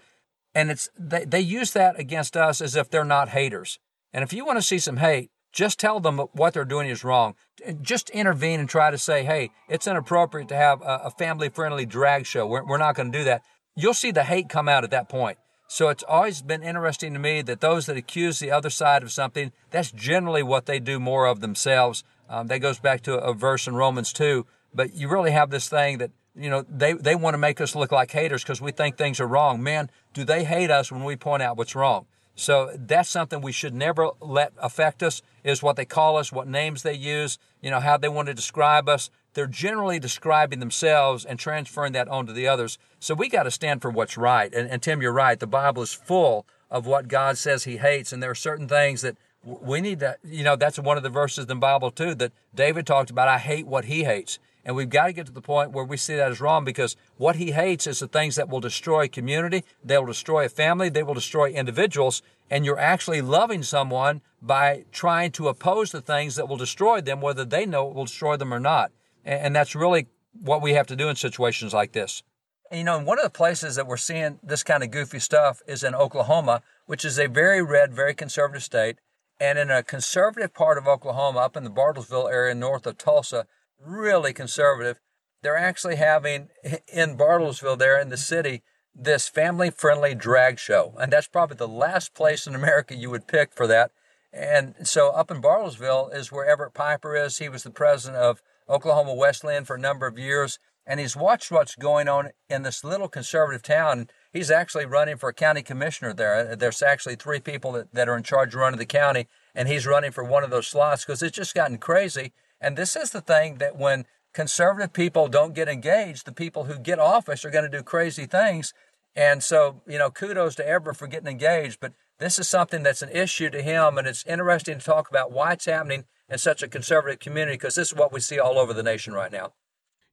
And 0.53 0.69
it's 0.69 0.91
they, 0.99 1.25
they 1.25 1.41
use 1.41 1.71
that 1.75 1.97
against 1.97 2.37
us 2.37 2.61
as 2.61 2.75
if 2.75 2.91
they're 2.91 3.05
not 3.05 3.29
haters. 3.29 3.79
And 4.13 4.25
if 4.25 4.33
you 4.33 4.45
want 4.45 4.59
to 4.59 4.63
see 4.63 4.81
some 4.81 4.97
hate, 4.97 5.31
just 5.57 5.81
tell 5.81 6.01
them 6.01 6.19
what 6.35 6.53
they're 6.53 6.67
doing 6.67 6.87
is 6.87 7.03
wrong. 7.03 7.35
Just 7.81 8.11
intervene 8.11 8.61
and 8.61 8.69
try 8.69 8.91
to 8.91 8.99
say, 8.99 9.25
hey, 9.25 9.53
it's 9.71 9.87
inappropriate 9.87 10.49
to 10.49 10.55
have 10.55 10.83
a, 10.85 11.11
family 11.11 11.49
friendly 11.49 11.87
drag 11.87 12.27
show. 12.27 12.47
We're, 12.47 12.63
we're 12.63 12.77
not 12.77 12.95
going 12.95 13.11
to 13.11 13.19
do 13.19 13.25
that. 13.25 13.43
You'll 13.75 13.95
see 13.95 14.11
the 14.11 14.25
hate 14.25 14.51
come 14.51 14.69
out 14.69 14.85
at 14.85 14.91
that 14.91 15.09
point. 15.09 15.39
So 15.67 15.89
it's 15.89 16.05
always 16.07 16.43
been 16.43 16.63
interesting 16.63 17.15
to 17.15 17.19
me 17.19 17.41
that 17.41 17.63
those 17.63 17.87
that 17.87 17.97
accuse 17.97 18.39
the 18.39 18.51
other 18.51 18.69
side 18.69 19.03
of 19.03 19.11
something, 19.11 19.51
that's 19.71 19.91
generally 19.91 20.43
what 20.43 20.67
they 20.67 20.79
do 20.79 21.01
more 21.01 21.25
of 21.25 21.41
themselves. 21.41 22.05
Um, 22.29 22.49
that 22.49 22.59
goes 22.59 22.79
back 22.79 23.01
to 23.05 23.15
a, 23.15 23.33
verse 23.33 23.67
in 23.67 23.77
Romans 23.77 24.13
2. 24.13 24.45
But 24.75 24.95
you 24.95 25.09
really 25.09 25.31
have 25.31 25.49
this 25.49 25.71
thing 25.71 25.97
that, 25.99 26.11
you 26.39 26.51
know, 26.51 26.67
they, 26.69 26.93
they 26.93 27.15
want 27.15 27.33
to 27.33 27.39
make 27.39 27.63
us 27.63 27.75
look 27.75 27.91
like 27.91 28.11
haters 28.11 28.43
because 28.43 28.61
we 28.61 28.73
think 28.73 28.99
things 28.99 29.21
are 29.21 29.27
wrong. 29.27 29.63
Man, 29.63 29.91
do 30.13 30.23
they 30.23 30.45
hate 30.45 30.71
us 30.71 30.93
when 30.93 31.03
we 31.03 31.17
point 31.17 31.43
out 31.43 31.57
what's 31.57 31.75
wrong? 31.75 32.05
So 32.37 32.71
that's 32.79 33.09
something 33.09 33.41
we 33.41 33.51
should 33.51 33.75
never 33.75 34.11
let 34.21 34.53
affect 34.59 35.03
us 35.03 35.23
is 35.43 35.63
what 35.63 35.77
they 35.77 35.87
call 35.87 36.19
us, 36.19 36.31
what 36.31 36.47
names 36.47 36.83
they 36.83 36.95
use, 36.95 37.39
you 37.63 37.71
know, 37.71 37.81
how 37.81 37.97
they 37.97 38.09
want 38.09 38.29
to 38.29 38.35
describe 38.35 38.89
us. 38.89 39.11
They're 39.33 39.47
generally 39.47 39.99
describing 39.99 40.61
themselves 40.61 41.25
and 41.25 41.39
transferring 41.39 41.93
that 41.95 42.09
onto 42.09 42.33
the 42.33 42.47
others. 42.47 42.79
So 43.01 43.15
we 43.15 43.29
got 43.31 43.45
to 43.45 43.51
stand 43.51 43.83
for 43.83 43.91
what's 43.91 44.19
right. 44.19 44.53
And, 44.53 44.71
and 44.71 44.83
Tim, 44.83 45.01
you're 45.01 45.13
right. 45.13 45.41
The 45.41 45.47
Bible 45.47 45.83
is 45.83 45.95
full 45.95 46.47
of 46.71 46.87
what 46.87 47.09
God 47.09 47.39
says 47.39 47.65
he 47.65 47.79
hates. 47.79 48.13
And 48.13 48.23
there 48.23 48.31
are 48.31 48.35
certain 48.35 48.69
things 48.69 49.01
that 49.01 49.17
we 49.43 49.81
need 49.81 50.01
to, 50.01 50.17
you 50.25 50.43
know, 50.43 50.57
that's 50.57 50.79
one 50.79 50.97
of 50.97 51.03
the 51.03 51.09
verses 51.09 51.45
in 51.45 51.49
the 51.49 51.55
Bible 51.55 51.91
too 51.91 52.15
that 52.17 52.33
David 52.55 52.87
talked 52.87 53.11
about. 53.11 53.29
I 53.29 53.39
hate 53.39 53.67
what 53.67 53.87
he 53.87 54.05
hates. 54.05 54.39
And 54.67 54.75
we've 54.75 54.91
got 54.91 55.07
to 55.07 55.13
get 55.13 55.27
to 55.27 55.33
the 55.33 55.41
point 55.41 55.71
where 55.71 55.85
we 55.85 55.97
see 55.97 56.17
that 56.17 56.33
as 56.33 56.41
wrong 56.41 56.65
because 56.65 56.97
what 57.19 57.37
he 57.37 57.53
hates 57.53 57.87
is 57.87 58.01
the 58.01 58.09
things 58.09 58.35
that 58.35 58.49
will 58.49 58.59
destroy 58.59 59.07
community, 59.07 59.63
they 59.85 59.97
will 59.97 60.07
destroy 60.07 60.45
a 60.45 60.49
family, 60.49 60.89
they 60.89 61.05
will 61.05 61.15
destroy 61.15 61.51
individuals, 61.51 62.21
and 62.51 62.65
you're 62.65 62.79
actually 62.79 63.23
loving 63.23 63.63
someone 63.63 64.23
by 64.43 64.85
trying 64.91 65.31
to 65.31 65.47
oppose 65.47 65.93
the 65.93 66.01
things 66.01 66.35
that 66.35 66.49
will 66.49 66.57
destroy 66.57 67.01
them, 67.01 67.21
whether 67.21 67.45
they 67.45 67.65
know 67.65 67.89
it 67.89 67.95
will 67.95 68.07
destroy 68.07 68.37
them 68.37 68.53
or 68.53 68.59
not. 68.59 68.91
And 69.25 69.55
that's 69.55 69.77
really 69.77 70.09
what 70.33 70.61
we 70.61 70.73
have 70.73 70.89
to 70.89 70.97
do 70.97 71.09
in 71.09 71.15
situations 71.15 71.73
like 71.73 71.93
this. 71.93 72.25
And, 72.69 72.79
you 72.79 72.85
know, 72.85 72.99
one 72.99 73.21
of 73.21 73.25
the 73.25 73.31
places 73.31 73.77
that 73.77 73.87
we're 73.87 73.97
seeing 73.97 74.41
this 74.43 74.65
kind 74.65 74.83
of 74.83 74.91
goofy 74.91 75.21
stuff 75.21 75.63
is 75.69 75.85
in 75.85 75.95
Oklahoma, 75.95 76.63
which 76.87 77.05
is 77.05 77.21
a 77.21 77.29
very 77.29 77.63
red, 77.63 77.95
very 77.95 78.15
conservative 78.15 78.65
state. 78.65 78.99
And 79.39 79.61
in 79.61 79.71
a 79.71 79.85
conservative 79.85 80.53
part 80.53 80.77
of 80.77 80.89
Oklahoma, 80.89 81.39
up 81.39 81.57
in 81.57 81.63
the 81.63 81.71
Bartlesville 81.71 82.33
area 82.33 82.55
north 82.55 82.85
of 82.85 82.99
Tulsa, 82.99 83.47
really 83.81 84.33
conservative. 84.33 85.01
They're 85.43 85.57
actually 85.57 85.97
having 85.97 86.49
in 86.93 87.17
Bartlesville, 87.17 87.79
there 87.79 88.01
in 88.01 88.09
the 88.09 88.17
city, 88.17 88.63
this 88.95 89.29
family 89.29 89.71
friendly 89.71 90.15
drag 90.15 90.59
show. 90.59 90.95
And 90.99 91.13
that's 91.13 91.29
probably 91.29 91.57
the 91.57 91.69
last 91.69 92.15
place 92.15 92.47
in 92.47 92.55
America 92.55 92.95
you 92.95 93.11
would 93.11 93.29
pick 93.29 93.53
for 93.53 93.67
that. 93.67 93.91
And 94.33 94.75
so 94.83 95.11
up 95.11 95.31
in 95.31 95.41
Bartlesville 95.41 96.15
is 96.15 96.33
where 96.33 96.47
Everett 96.47 96.75
Piper 96.75 97.17
is. 97.17 97.39
He 97.39 97.49
was 97.49 97.63
the 97.63 97.71
president 97.71 98.23
of 98.23 98.43
Oklahoma 98.69 99.15
Wesleyan 99.15 99.65
for 99.65 99.77
a 99.77 99.81
number 99.81 100.07
of 100.07 100.19
years, 100.19 100.59
and 100.87 101.01
he's 101.01 101.17
watched 101.17 101.51
what's 101.51 101.75
going 101.75 102.09
on 102.09 102.31
in 102.51 102.63
this 102.63 102.85
little 102.85 103.09
conservative 103.09 103.63
town. 103.63 104.09
He's 104.33 104.51
actually 104.51 104.87
running 104.87 105.17
for 105.17 105.29
a 105.29 105.35
county 105.35 105.63
commissioner 105.63 106.13
there. 106.13 106.57
There's 106.57 106.83
actually 106.83 107.17
three 107.17 107.41
people 107.41 107.73
that, 107.73 107.95
that 107.95 108.09
are 108.09 108.17
in 108.17 108.25
charge 108.25 108.55
of 108.55 108.61
running 108.61 108.79
the 108.79 108.87
county, 108.87 109.29
and 109.55 109.69
he's 109.69 109.87
running 109.87 110.11
for 110.11 110.25
one 110.25 110.45
of 110.45 110.51
those 110.51 110.67
slots 110.67 111.05
because 111.05 111.23
it's 111.23 111.37
just 111.37 111.55
gotten 111.55 111.79
crazy. 111.79 112.33
And 112.61 112.77
this 112.77 112.97
is 112.97 113.11
the 113.11 113.21
thing 113.21 113.57
that 113.57 113.77
when 113.77 114.07
conservative 114.33 114.93
people 114.93 115.29
don't 115.29 115.55
get 115.55 115.69
engaged, 115.69 116.27
the 116.27 116.33
people 116.33 116.65
who 116.65 116.79
get 116.79 116.99
office 116.99 117.45
are 117.45 117.51
going 117.51 117.71
to 117.71 117.79
do 117.79 117.83
crazy 117.83 118.27
things. 118.27 118.73
And 119.15 119.43
so, 119.43 119.83
you 119.87 119.99
know, 119.99 120.11
kudos 120.11 120.57
to 120.57 120.69
Everett 120.69 120.97
for 120.97 121.07
getting 121.07 121.29
engaged, 121.29 121.81
but 121.81 121.93
this 122.19 122.39
is 122.39 122.49
something 122.49 122.83
that's 122.83 123.03
an 123.03 123.11
issue 123.11 123.51
to 123.51 123.63
him, 123.63 123.99
and 123.99 124.07
it's 124.07 124.25
interesting 124.27 124.79
to 124.79 124.85
talk 124.85 125.09
about 125.09 125.33
why 125.33 125.53
it's 125.53 125.67
happening 125.67 126.05
in 126.29 126.39
such 126.39 126.63
a 126.63 126.69
conservative 126.69 127.19
community 127.19 127.55
because 127.55 127.75
this 127.75 127.89
is 127.89 127.95
what 127.95 128.13
we 128.13 128.21
see 128.21 128.39
all 128.39 128.59
over 128.59 128.73
the 128.73 128.83
nation 128.83 129.13
right 129.13 129.33
now. 129.33 129.53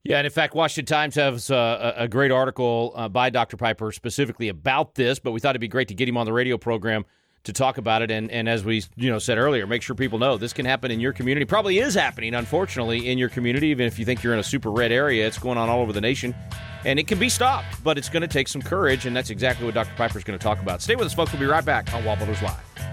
Yeah, 0.04 0.18
and 0.18 0.28
in 0.28 0.34
fact, 0.34 0.54
Washington 0.54 0.94
Times 0.94 1.16
has 1.16 1.50
uh, 1.50 1.94
a 1.96 2.10
great 2.10 2.32
article 2.32 2.92
uh, 2.96 3.08
by 3.08 3.30
Dr. 3.30 3.56
Piper 3.56 3.92
specifically 3.94 4.50
about 4.50 4.96
this, 4.96 5.18
but 5.18 5.32
we 5.32 5.40
thought 5.40 5.52
it'd 5.52 5.62
be 5.62 5.70
great 5.70 5.88
to 5.88 5.94
get 5.94 6.10
him 6.10 6.18
on 6.18 6.26
the 6.26 6.34
radio 6.34 6.58
program 6.58 7.06
to 7.44 7.54
talk 7.54 7.78
about 7.78 8.02
it. 8.02 8.12
And, 8.12 8.32
and 8.32 8.48
as 8.48 8.64
we 8.64 8.84
you 8.96 9.10
know 9.10 9.20
said 9.20 9.38
earlier, 9.38 9.68
make 9.68 9.82
sure 9.82 9.96
people 9.96 10.20
know 10.20 10.38
this 10.38 10.54
can 10.54 10.66
happen 10.66 10.92
in 10.92 11.00
your 11.00 11.14
community. 11.14 11.46
Probably 11.46 11.80
is 11.80 11.94
happening, 11.94 12.34
unfortunately, 12.34 13.10
in 13.10 13.18
your 13.18 13.30
community. 13.30 13.68
Even 13.68 13.86
if 13.86 14.00
you 14.00 14.06
think 14.06 14.24
you're 14.24 14.34
in 14.34 14.40
a 14.40 14.44
super 14.44 14.72
red 14.72 14.92
area, 14.92 15.28
it's 15.28 15.40
going 15.40 15.58
on 15.58 15.70
all 15.70 15.82
over 15.82 15.94
the 15.94 16.02
nation. 16.02 16.36
And 16.86 17.00
it 17.00 17.08
can 17.08 17.20
be 17.20 17.30
stopped, 17.30 17.84
but 17.84 17.98
it's 17.98 18.10
going 18.10 18.22
to 18.22 18.28
take 18.28 18.48
some 18.48 18.62
courage, 18.62 19.06
and 19.06 19.16
that's 19.16 19.30
exactly 19.30 19.66
what 19.66 19.74
Dr. 19.74 19.94
Piper 19.96 20.18
is 20.18 20.24
going 20.24 20.38
to 20.38 20.44
talk 20.44 20.62
about. 20.62 20.82
Stay 20.82 20.96
with 20.96 21.06
us, 21.06 21.14
folks. 21.14 21.32
We'll 21.32 21.40
be 21.40 21.46
right 21.46 21.64
back 21.64 21.94
on 21.94 22.04
Wallbuilders 22.04 22.42
Live. 22.42 22.93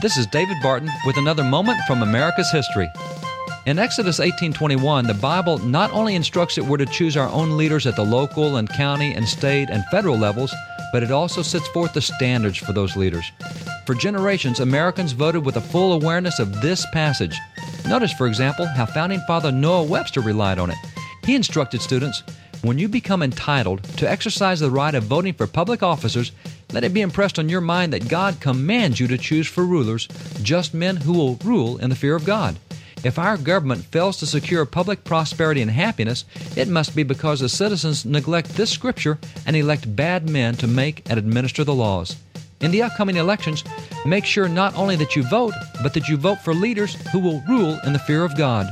This 0.00 0.16
is 0.16 0.28
David 0.28 0.58
Barton 0.62 0.88
with 1.04 1.16
another 1.16 1.42
moment 1.42 1.80
from 1.84 2.02
America's 2.02 2.52
history. 2.52 2.88
In 3.66 3.80
Exodus 3.80 4.20
18:21, 4.20 5.08
the 5.08 5.14
Bible 5.14 5.58
not 5.58 5.90
only 5.90 6.14
instructs 6.14 6.54
that 6.54 6.64
we're 6.64 6.76
to 6.76 6.86
choose 6.86 7.16
our 7.16 7.28
own 7.30 7.56
leaders 7.56 7.84
at 7.84 7.96
the 7.96 8.04
local 8.04 8.58
and 8.58 8.68
county 8.68 9.12
and 9.12 9.28
state 9.28 9.70
and 9.70 9.84
federal 9.90 10.16
levels, 10.16 10.54
but 10.92 11.02
it 11.02 11.10
also 11.10 11.42
sets 11.42 11.66
forth 11.68 11.94
the 11.94 12.00
standards 12.00 12.58
for 12.58 12.72
those 12.72 12.94
leaders. 12.94 13.24
For 13.86 13.94
generations, 13.96 14.60
Americans 14.60 15.10
voted 15.10 15.44
with 15.44 15.56
a 15.56 15.60
full 15.60 15.92
awareness 15.92 16.38
of 16.38 16.60
this 16.60 16.86
passage. 16.92 17.36
Notice, 17.88 18.12
for 18.12 18.28
example, 18.28 18.66
how 18.66 18.86
founding 18.86 19.20
father 19.26 19.50
Noah 19.50 19.82
Webster 19.82 20.20
relied 20.20 20.60
on 20.60 20.70
it. 20.70 20.78
He 21.24 21.34
instructed 21.34 21.82
students, 21.82 22.22
when 22.62 22.78
you 22.78 22.88
become 22.88 23.22
entitled 23.22 23.82
to 23.98 24.08
exercise 24.08 24.60
the 24.60 24.70
right 24.70 24.94
of 24.94 25.04
voting 25.04 25.34
for 25.34 25.46
public 25.48 25.82
officers, 25.82 26.30
let 26.72 26.84
it 26.84 26.92
be 26.92 27.00
impressed 27.00 27.38
on 27.38 27.48
your 27.48 27.60
mind 27.60 27.92
that 27.92 28.08
God 28.08 28.40
commands 28.40 29.00
you 29.00 29.08
to 29.08 29.18
choose 29.18 29.46
for 29.46 29.64
rulers 29.64 30.06
just 30.42 30.74
men 30.74 30.96
who 30.96 31.12
will 31.12 31.36
rule 31.36 31.78
in 31.78 31.90
the 31.90 31.96
fear 31.96 32.14
of 32.14 32.24
God. 32.24 32.58
If 33.04 33.18
our 33.18 33.36
government 33.36 33.84
fails 33.84 34.18
to 34.18 34.26
secure 34.26 34.66
public 34.66 35.04
prosperity 35.04 35.62
and 35.62 35.70
happiness, 35.70 36.24
it 36.56 36.68
must 36.68 36.96
be 36.96 37.04
because 37.04 37.40
the 37.40 37.48
citizens 37.48 38.04
neglect 38.04 38.50
this 38.50 38.70
scripture 38.70 39.18
and 39.46 39.54
elect 39.54 39.94
bad 39.94 40.28
men 40.28 40.56
to 40.56 40.66
make 40.66 41.08
and 41.08 41.18
administer 41.18 41.62
the 41.62 41.74
laws. 41.74 42.16
In 42.60 42.72
the 42.72 42.82
upcoming 42.82 43.16
elections, 43.16 43.62
make 44.04 44.24
sure 44.24 44.48
not 44.48 44.74
only 44.76 44.96
that 44.96 45.14
you 45.14 45.22
vote, 45.22 45.54
but 45.80 45.94
that 45.94 46.08
you 46.08 46.16
vote 46.16 46.40
for 46.40 46.52
leaders 46.52 46.94
who 47.12 47.20
will 47.20 47.40
rule 47.48 47.78
in 47.84 47.92
the 47.92 48.00
fear 48.00 48.24
of 48.24 48.36
God. 48.36 48.66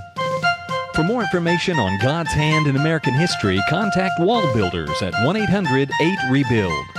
For 0.95 1.05
more 1.05 1.23
information 1.23 1.79
on 1.79 2.01
God's 2.03 2.33
hand 2.33 2.67
in 2.67 2.75
American 2.75 3.15
history, 3.15 3.61
contact 3.69 4.19
Wall 4.19 4.43
Builders 4.55 5.03
at 5.03 5.15
1 5.25 5.37
800 5.37 5.91
8 6.01 6.19
Rebuild. 6.31 6.96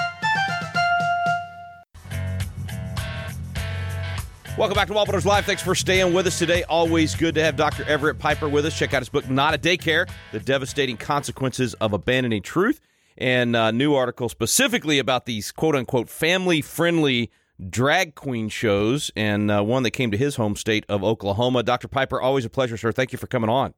Welcome 4.57 4.73
back 4.73 4.87
to 4.87 4.93
Wallbuilders 4.95 5.23
Live. 5.23 5.45
Thanks 5.45 5.61
for 5.61 5.75
staying 5.75 6.15
with 6.15 6.25
us 6.25 6.39
today. 6.39 6.63
Always 6.63 7.13
good 7.13 7.35
to 7.35 7.43
have 7.43 7.55
Dr. 7.55 7.83
Everett 7.83 8.17
Piper 8.17 8.49
with 8.49 8.65
us. 8.65 8.75
Check 8.75 8.91
out 8.91 9.03
his 9.03 9.09
book, 9.09 9.29
Not 9.29 9.53
a 9.53 9.57
Daycare 9.59 10.09
The 10.31 10.39
Devastating 10.39 10.97
Consequences 10.97 11.75
of 11.75 11.93
Abandoning 11.93 12.41
Truth, 12.41 12.81
and 13.19 13.55
a 13.55 13.71
new 13.71 13.93
article 13.93 14.29
specifically 14.29 14.97
about 14.97 15.27
these 15.27 15.51
quote 15.51 15.75
unquote 15.75 16.09
family 16.09 16.63
friendly 16.63 17.29
drag 17.69 18.15
queen 18.15 18.49
shows, 18.49 19.11
and 19.15 19.51
uh, 19.51 19.61
one 19.61 19.83
that 19.83 19.91
came 19.91 20.09
to 20.09 20.17
his 20.17 20.37
home 20.37 20.55
state 20.55 20.85
of 20.89 21.03
Oklahoma. 21.03 21.61
Dr. 21.61 21.87
Piper, 21.87 22.19
always 22.19 22.43
a 22.43 22.49
pleasure, 22.49 22.77
sir. 22.77 22.91
Thank 22.91 23.11
you 23.11 23.19
for 23.19 23.27
coming 23.27 23.51
on. 23.51 23.75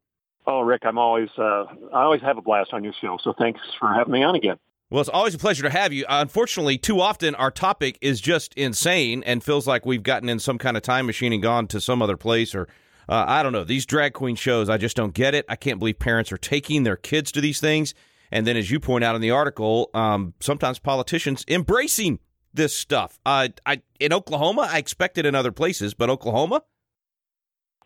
Oh, 0.47 0.61
Rick, 0.61 0.83
I'm 0.85 0.97
always 0.97 1.27
uh, 1.37 1.65
I 1.93 2.03
always 2.03 2.21
have 2.21 2.37
a 2.37 2.41
blast 2.41 2.71
on 2.71 2.85
your 2.85 2.93
show. 3.01 3.17
So 3.21 3.33
thanks 3.37 3.59
for 3.77 3.93
having 3.93 4.13
me 4.13 4.23
on 4.23 4.35
again. 4.35 4.57
Well, 4.91 5.01
it's 5.01 5.09
always 5.09 5.35
a 5.35 5.39
pleasure 5.39 5.63
to 5.63 5.69
have 5.69 5.93
you. 5.93 6.05
Uh, 6.05 6.17
unfortunately, 6.21 6.79
too 6.79 6.99
often 6.99 7.35
our 7.35 7.51
topic 7.51 7.99
is 8.01 8.19
just 8.19 8.55
insane 8.55 9.21
and 9.23 9.43
feels 9.43 9.67
like 9.67 9.85
we've 9.85 10.01
gotten 10.01 10.29
in 10.29 10.39
some 10.39 10.57
kind 10.57 10.75
of 10.75 10.81
time 10.81 11.05
machine 11.05 11.31
and 11.31 11.43
gone 11.43 11.67
to 11.67 11.79
some 11.79 12.01
other 12.01 12.17
place 12.17 12.55
or 12.55 12.67
uh, 13.07 13.25
I 13.27 13.43
don't 13.43 13.53
know. 13.53 13.63
These 13.63 13.87
drag 13.87 14.13
queen 14.13 14.35
shows, 14.35 14.69
I 14.69 14.77
just 14.77 14.95
don't 14.95 15.13
get 15.13 15.33
it. 15.33 15.45
I 15.49 15.55
can't 15.55 15.79
believe 15.79 15.97
parents 15.97 16.31
are 16.31 16.37
taking 16.37 16.83
their 16.83 16.95
kids 16.95 17.31
to 17.33 17.41
these 17.41 17.59
things. 17.59 17.95
And 18.31 18.45
then, 18.45 18.55
as 18.55 18.69
you 18.69 18.79
point 18.79 19.03
out 19.03 19.15
in 19.15 19.21
the 19.21 19.31
article, 19.31 19.89
um, 19.95 20.35
sometimes 20.39 20.77
politicians 20.77 21.43
embracing 21.47 22.19
this 22.53 22.75
stuff. 22.75 23.19
Uh, 23.25 23.49
I, 23.65 23.81
in 23.99 24.13
Oklahoma, 24.13 24.69
I 24.71 24.77
expect 24.77 25.17
it 25.17 25.25
in 25.25 25.33
other 25.33 25.51
places, 25.51 25.95
but 25.95 26.11
Oklahoma? 26.11 26.61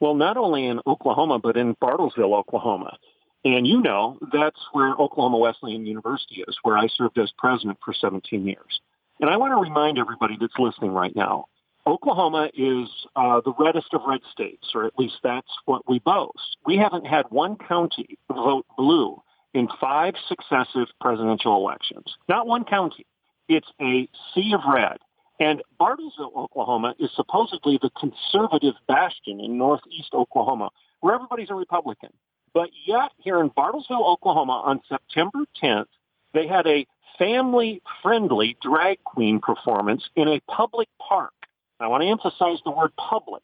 Well, 0.01 0.15
not 0.15 0.36
only 0.36 0.65
in 0.65 0.81
Oklahoma, 0.86 1.39
but 1.39 1.55
in 1.55 1.75
Bartlesville, 1.75 2.38
Oklahoma. 2.38 2.98
And 3.45 3.67
you 3.67 3.81
know, 3.81 4.17
that's 4.31 4.59
where 4.71 4.91
Oklahoma 4.91 5.38
Wesleyan 5.38 5.85
University 5.85 6.43
is, 6.47 6.57
where 6.63 6.77
I 6.77 6.88
served 6.88 7.17
as 7.17 7.31
president 7.38 7.77
for 7.83 7.93
17 7.93 8.47
years. 8.47 8.79
And 9.19 9.29
I 9.29 9.38
want 9.38 9.51
to 9.51 9.62
remind 9.62 9.97
everybody 9.97 10.38
that's 10.39 10.57
listening 10.57 10.91
right 10.91 11.15
now, 11.15 11.47
Oklahoma 11.85 12.50
is 12.53 12.88
uh, 13.15 13.41
the 13.43 13.53
reddest 13.59 13.93
of 13.93 14.01
red 14.07 14.21
states, 14.31 14.71
or 14.73 14.85
at 14.85 14.97
least 14.97 15.15
that's 15.21 15.51
what 15.65 15.88
we 15.88 16.00
boast. 16.00 16.57
We 16.65 16.77
haven't 16.77 17.05
had 17.05 17.25
one 17.29 17.57
county 17.57 18.17
vote 18.29 18.65
blue 18.77 19.21
in 19.53 19.67
five 19.79 20.15
successive 20.27 20.88
presidential 21.01 21.55
elections. 21.57 22.05
Not 22.29 22.47
one 22.47 22.63
county. 22.63 23.05
It's 23.50 23.67
a 23.81 24.07
sea 24.33 24.53
of 24.53 24.62
red. 24.71 24.97
And 25.39 25.62
Bartlesville, 25.79 26.35
Oklahoma 26.35 26.95
is 27.00 27.09
supposedly 27.15 27.77
the 27.81 27.89
conservative 28.00 28.75
bastion 28.88 29.41
in 29.41 29.57
northeast 29.57 30.13
Oklahoma, 30.13 30.69
where 31.01 31.15
everybody's 31.15 31.50
a 31.50 31.55
Republican. 31.55 32.12
But 32.53 32.69
yet 32.86 33.12
here 33.17 33.39
in 33.39 33.50
Bartlesville, 33.50 34.05
Oklahoma 34.05 34.62
on 34.65 34.81
September 34.88 35.39
10th, 35.62 35.88
they 36.33 36.48
had 36.48 36.67
a 36.67 36.86
family-friendly 37.17 38.57
drag 38.62 39.03
queen 39.03 39.39
performance 39.39 40.03
in 40.15 40.27
a 40.27 40.39
public 40.41 40.88
park. 41.00 41.33
I 41.79 41.88
want 41.88 42.03
to 42.03 42.07
emphasize 42.07 42.60
the 42.63 42.72
word 42.72 42.91
public. 42.95 43.43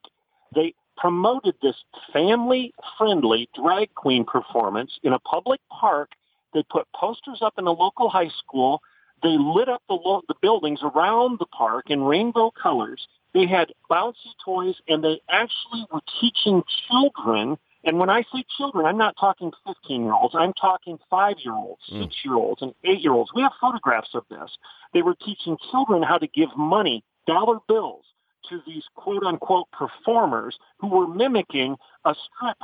They 0.54 0.74
promoted 0.98 1.56
this 1.62 1.76
family-friendly 2.14 3.50
drag 3.56 3.94
queen 3.96 4.26
performance 4.26 4.92
in 5.04 5.14
a 5.14 5.20
public 5.20 5.60
park. 5.70 6.10
They 6.54 6.64
put 6.70 6.88
posters 6.96 7.40
up 7.42 7.56
in 7.58 7.66
the 7.66 7.74
local 7.74 8.10
high 8.10 8.30
school. 8.40 8.82
They 9.24 9.36
lit 9.38 9.70
up 9.70 9.82
the, 9.88 9.96
lo- 9.96 10.24
the 10.28 10.36
buildings 10.42 10.80
around 10.84 11.40
the 11.40 11.46
park 11.46 11.90
in 11.90 12.02
rainbow 12.02 12.52
colors. 12.52 13.08
They 13.34 13.46
had 13.46 13.72
bouncy 13.90 14.34
toys, 14.44 14.76
and 14.88 15.04
they 15.04 15.22
actually 15.30 15.86
were 15.92 16.02
teaching 16.20 16.64
children 16.88 17.58
And 17.86 17.98
when 17.98 18.10
I 18.10 18.24
say 18.34 18.44
children, 18.58 18.86
I'm 18.86 18.98
not 18.98 19.16
talking 19.20 19.52
15 19.66 20.04
year 20.04 20.14
olds. 20.14 20.36
I'm 20.38 20.54
talking 20.54 21.00
five 21.10 21.38
year 21.40 21.54
olds, 21.54 21.82
Mm. 21.90 22.04
six 22.04 22.26
year 22.26 22.36
olds, 22.36 22.62
and 22.62 22.74
eight 22.84 23.00
year 23.00 23.14
olds. 23.14 23.32
We 23.34 23.42
have 23.42 23.54
photographs 23.60 24.14
of 24.14 24.26
this. 24.30 24.58
They 24.94 25.02
were 25.02 25.16
teaching 25.16 25.58
children 25.72 26.04
how 26.04 26.18
to 26.18 26.28
give 26.28 26.56
money, 26.58 27.04
dollar 27.26 27.60
bills, 27.68 28.06
to 28.50 28.62
these 28.66 28.84
quote 28.96 29.24
unquote 29.24 29.70
performers 29.72 30.58
who 30.80 30.88
were 30.88 31.08
mimicking 31.08 31.78
a 32.06 32.16
strip 32.16 32.58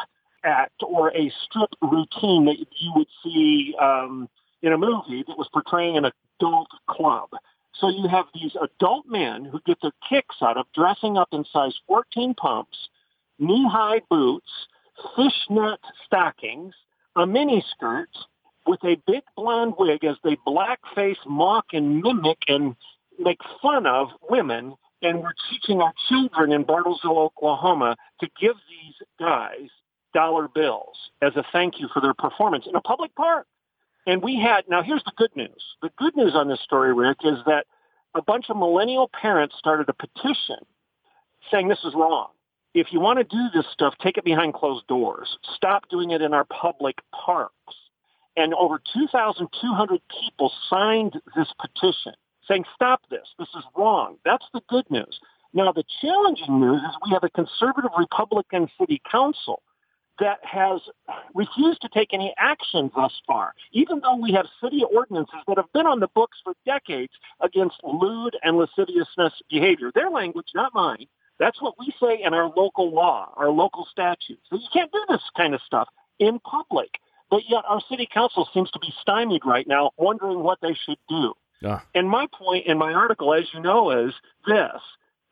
act 0.43 0.83
or 0.83 1.09
a 1.15 1.29
strip 1.43 1.69
routine 1.81 2.45
that 2.45 2.57
you 2.59 2.93
would 2.95 3.07
see 3.23 3.75
um, 3.79 4.27
in 4.61 4.73
a 4.73 4.77
movie 4.77 5.23
that 5.27 5.37
was 5.37 5.47
portraying 5.53 5.97
an 5.97 6.05
adult 6.39 6.69
club. 6.87 7.29
So 7.73 7.89
you 7.89 8.07
have 8.07 8.25
these 8.33 8.55
adult 8.61 9.05
men 9.07 9.45
who 9.45 9.59
get 9.65 9.79
their 9.81 9.91
kicks 10.07 10.37
out 10.41 10.57
of 10.57 10.65
dressing 10.73 11.17
up 11.17 11.29
in 11.33 11.43
size 11.45 11.75
14 11.87 12.33
pumps, 12.35 12.89
knee-high 13.37 14.01
boots, 14.09 14.49
fishnet 15.15 15.79
stockings, 16.05 16.73
a 17.15 17.25
mini 17.25 17.63
skirt 17.71 18.09
with 18.65 18.83
a 18.83 18.97
big 19.07 19.23
blonde 19.35 19.73
wig 19.77 20.03
as 20.03 20.15
they 20.23 20.37
blackface, 20.47 21.17
mock, 21.25 21.67
and 21.73 22.01
mimic 22.01 22.39
and 22.47 22.75
make 23.19 23.39
fun 23.61 23.85
of 23.85 24.09
women. 24.29 24.75
And 25.01 25.21
we're 25.21 25.33
teaching 25.51 25.81
our 25.81 25.93
children 26.09 26.51
in 26.51 26.63
Bartlesville, 26.63 27.17
Oklahoma, 27.17 27.95
to 28.21 28.29
give 28.39 28.55
these 28.69 28.95
guys 29.19 29.69
dollar 30.13 30.47
bills 30.47 30.95
as 31.21 31.35
a 31.35 31.43
thank 31.51 31.79
you 31.79 31.87
for 31.93 32.01
their 32.01 32.13
performance 32.13 32.65
in 32.67 32.75
a 32.75 32.81
public 32.81 33.13
park. 33.15 33.45
And 34.07 34.21
we 34.21 34.39
had, 34.39 34.65
now 34.67 34.81
here's 34.81 35.03
the 35.03 35.11
good 35.17 35.35
news. 35.35 35.63
The 35.81 35.91
good 35.97 36.15
news 36.15 36.33
on 36.35 36.47
this 36.47 36.61
story, 36.61 36.93
Rick, 36.93 37.17
is 37.23 37.37
that 37.45 37.65
a 38.15 38.21
bunch 38.21 38.45
of 38.49 38.57
millennial 38.57 39.09
parents 39.09 39.55
started 39.59 39.89
a 39.89 39.93
petition 39.93 40.57
saying 41.51 41.67
this 41.67 41.83
is 41.83 41.93
wrong. 41.93 42.29
If 42.75 42.91
you 42.91 42.99
want 42.99 43.19
to 43.19 43.23
do 43.23 43.47
this 43.53 43.65
stuff, 43.71 43.93
take 44.01 44.17
it 44.17 44.25
behind 44.25 44.53
closed 44.53 44.85
doors. 44.87 45.37
Stop 45.55 45.87
doing 45.89 46.11
it 46.11 46.21
in 46.21 46.33
our 46.33 46.43
public 46.43 46.97
parks. 47.13 47.53
And 48.35 48.53
over 48.53 48.81
2,200 48.93 50.01
people 50.21 50.51
signed 50.69 51.13
this 51.37 51.47
petition 51.57 52.11
saying, 52.45 52.65
stop 52.75 53.01
this. 53.09 53.29
This 53.39 53.47
is 53.57 53.63
wrong. 53.77 54.17
That's 54.25 54.45
the 54.53 54.61
good 54.69 54.83
news. 54.91 55.21
Now, 55.53 55.71
the 55.71 55.85
challenging 56.01 56.59
news 56.59 56.81
is 56.81 56.97
we 57.05 57.13
have 57.13 57.23
a 57.23 57.29
conservative 57.29 57.91
Republican 57.97 58.67
city 58.77 59.01
council 59.09 59.63
that 60.19 60.39
has 60.43 60.81
refused 61.33 61.81
to 61.81 61.89
take 61.93 62.13
any 62.13 62.33
action 62.37 62.91
thus 62.93 63.13
far, 63.25 63.53
even 63.71 64.01
though 64.01 64.17
we 64.17 64.33
have 64.33 64.47
city 64.61 64.83
ordinances 64.93 65.39
that 65.47 65.55
have 65.55 65.71
been 65.73 65.87
on 65.87 66.01
the 66.01 66.09
books 66.13 66.39
for 66.43 66.53
decades 66.65 67.13
against 67.39 67.77
lewd 67.83 68.35
and 68.43 68.57
lasciviousness 68.57 69.33
behavior. 69.49 69.91
Their 69.95 70.09
language, 70.09 70.47
not 70.53 70.73
mine. 70.73 71.07
That's 71.39 71.61
what 71.61 71.75
we 71.79 71.93
say 71.99 72.21
in 72.23 72.33
our 72.33 72.51
local 72.55 72.93
law, 72.93 73.33
our 73.35 73.49
local 73.49 73.87
statutes. 73.91 74.41
So 74.49 74.57
you 74.57 74.67
can't 74.71 74.91
do 74.91 75.03
this 75.09 75.21
kind 75.35 75.53
of 75.53 75.61
stuff 75.65 75.87
in 76.19 76.39
public. 76.39 76.89
But 77.29 77.43
yet 77.49 77.63
our 77.67 77.81
city 77.89 78.07
council 78.11 78.47
seems 78.53 78.71
to 78.71 78.79
be 78.79 78.93
stymied 79.01 79.41
right 79.45 79.67
now, 79.67 79.91
wondering 79.97 80.39
what 80.39 80.59
they 80.61 80.75
should 80.85 80.99
do. 81.09 81.33
Ah. 81.65 81.83
And 81.93 82.09
my 82.09 82.27
point 82.37 82.67
in 82.67 82.77
my 82.77 82.93
article, 82.93 83.33
as 83.33 83.45
you 83.53 83.59
know, 83.59 83.91
is 83.91 84.13
this. 84.47 84.81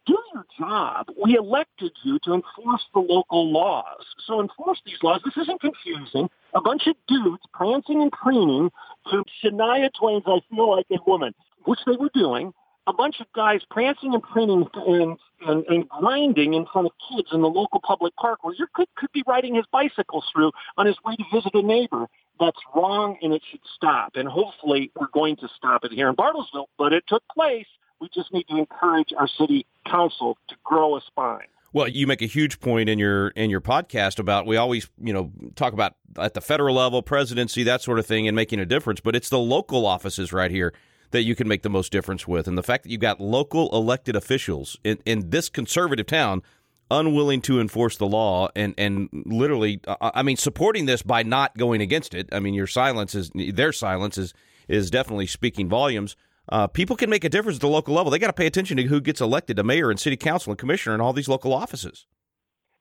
Do 0.05 0.17
your 0.33 0.45
job. 0.59 1.07
We 1.23 1.37
elected 1.37 1.93
you 2.03 2.19
to 2.23 2.33
enforce 2.33 2.83
the 2.93 2.99
local 2.99 3.51
laws. 3.53 4.05
So 4.25 4.41
enforce 4.41 4.81
these 4.85 4.97
laws. 5.01 5.21
This 5.23 5.37
isn't 5.43 5.61
confusing. 5.61 6.29
A 6.53 6.61
bunch 6.61 6.87
of 6.87 6.95
dudes 7.07 7.43
prancing 7.53 8.01
and 8.01 8.11
preening 8.11 8.69
to 9.11 9.23
Shania 9.41 9.89
Twain's 9.97 10.23
I 10.27 10.41
Feel 10.49 10.71
Like 10.71 10.87
a 10.91 10.97
Woman, 11.07 11.33
which 11.63 11.79
they 11.85 11.95
were 11.95 12.09
doing. 12.13 12.53
A 12.85 12.93
bunch 12.93 13.21
of 13.21 13.27
guys 13.33 13.61
prancing 13.69 14.13
and 14.13 14.21
preening 14.21 14.67
and, 14.75 15.17
and, 15.47 15.65
and 15.67 15.89
grinding 15.89 16.53
in 16.53 16.65
front 16.65 16.87
of 16.87 16.93
kids 17.09 17.29
in 17.31 17.41
the 17.41 17.47
local 17.47 17.79
public 17.81 18.13
park 18.17 18.43
where 18.43 18.53
your 18.55 18.67
kid 18.75 18.87
could 18.95 19.11
be 19.13 19.23
riding 19.25 19.55
his 19.55 19.65
bicycle 19.71 20.23
through 20.33 20.51
on 20.77 20.85
his 20.85 20.97
way 21.05 21.15
to 21.15 21.23
visit 21.33 21.53
a 21.53 21.61
neighbor. 21.61 22.07
That's 22.39 22.59
wrong 22.75 23.17
and 23.21 23.33
it 23.33 23.41
should 23.49 23.61
stop. 23.75 24.13
And 24.15 24.27
hopefully 24.27 24.91
we're 24.99 25.07
going 25.13 25.37
to 25.37 25.47
stop 25.55 25.85
it 25.85 25.93
here 25.93 26.09
in 26.09 26.15
Bartlesville, 26.15 26.65
but 26.77 26.91
it 26.91 27.05
took 27.07 27.23
place. 27.33 27.67
We 28.01 28.09
just 28.13 28.33
need 28.33 28.47
to 28.49 28.57
encourage 28.57 29.13
our 29.17 29.29
city 29.29 29.65
council 29.89 30.37
to 30.49 30.55
grow 30.65 30.97
a 30.97 31.01
spine. 31.01 31.47
Well, 31.71 31.87
you 31.87 32.05
make 32.05 32.21
a 32.21 32.27
huge 32.27 32.59
point 32.59 32.87
in 32.89 32.99
your 32.99 33.29
in 33.29 33.49
your 33.49 33.61
podcast 33.61 34.19
about 34.19 34.45
we 34.45 34.57
always 34.57 34.89
you 35.01 35.11
know 35.11 35.31
talk 35.55 35.73
about 35.73 35.95
at 36.19 36.35
the 36.35 36.41
federal 36.41 36.75
level, 36.75 37.01
presidency, 37.01 37.63
that 37.63 37.81
sort 37.81 37.97
of 37.97 38.05
thing, 38.05 38.27
and 38.27 38.35
making 38.35 38.59
a 38.59 38.65
difference. 38.65 38.99
But 38.99 39.15
it's 39.15 39.29
the 39.29 39.39
local 39.39 39.87
offices 39.87 40.31
right 40.31 40.51
here 40.51 40.71
that 41.13 41.23
you 41.23 41.35
can 41.35 41.47
make 41.47 41.61
the 41.61 41.69
most 41.69 41.91
difference 41.91 42.27
with, 42.27 42.47
and 42.47 42.57
the 42.57 42.63
fact 42.63 42.83
that 42.83 42.91
you've 42.91 43.01
got 43.01 43.21
local 43.21 43.69
elected 43.73 44.15
officials 44.15 44.77
in, 44.83 44.99
in 45.05 45.29
this 45.29 45.47
conservative 45.47 46.05
town 46.05 46.43
unwilling 46.91 47.41
to 47.41 47.59
enforce 47.59 47.97
the 47.97 48.05
law 48.05 48.49
and 48.55 48.73
and 48.77 49.09
literally, 49.25 49.79
I 50.01 50.21
mean, 50.23 50.37
supporting 50.37 50.85
this 50.85 51.01
by 51.01 51.23
not 51.23 51.57
going 51.57 51.81
against 51.81 52.13
it. 52.13 52.29
I 52.31 52.39
mean, 52.39 52.53
your 52.53 52.67
silence 52.67 53.15
is 53.15 53.31
their 53.33 53.71
silence 53.71 54.17
is 54.17 54.33
is 54.67 54.91
definitely 54.91 55.27
speaking 55.27 55.69
volumes. 55.69 56.15
Uh, 56.49 56.67
people 56.67 56.95
can 56.95 57.09
make 57.09 57.23
a 57.23 57.29
difference 57.29 57.57
at 57.57 57.61
the 57.61 57.67
local 57.69 57.95
level. 57.95 58.11
They 58.11 58.19
got 58.19 58.27
to 58.27 58.33
pay 58.33 58.45
attention 58.45 58.75
to 58.77 58.83
who 58.83 58.99
gets 58.99 59.21
elected 59.21 59.55
to 59.57 59.63
mayor 59.63 59.89
and 59.89 59.99
city 59.99 60.17
council 60.17 60.51
and 60.51 60.59
commissioner 60.59 60.93
and 60.93 61.01
all 61.01 61.13
these 61.13 61.29
local 61.29 61.53
offices. 61.53 62.05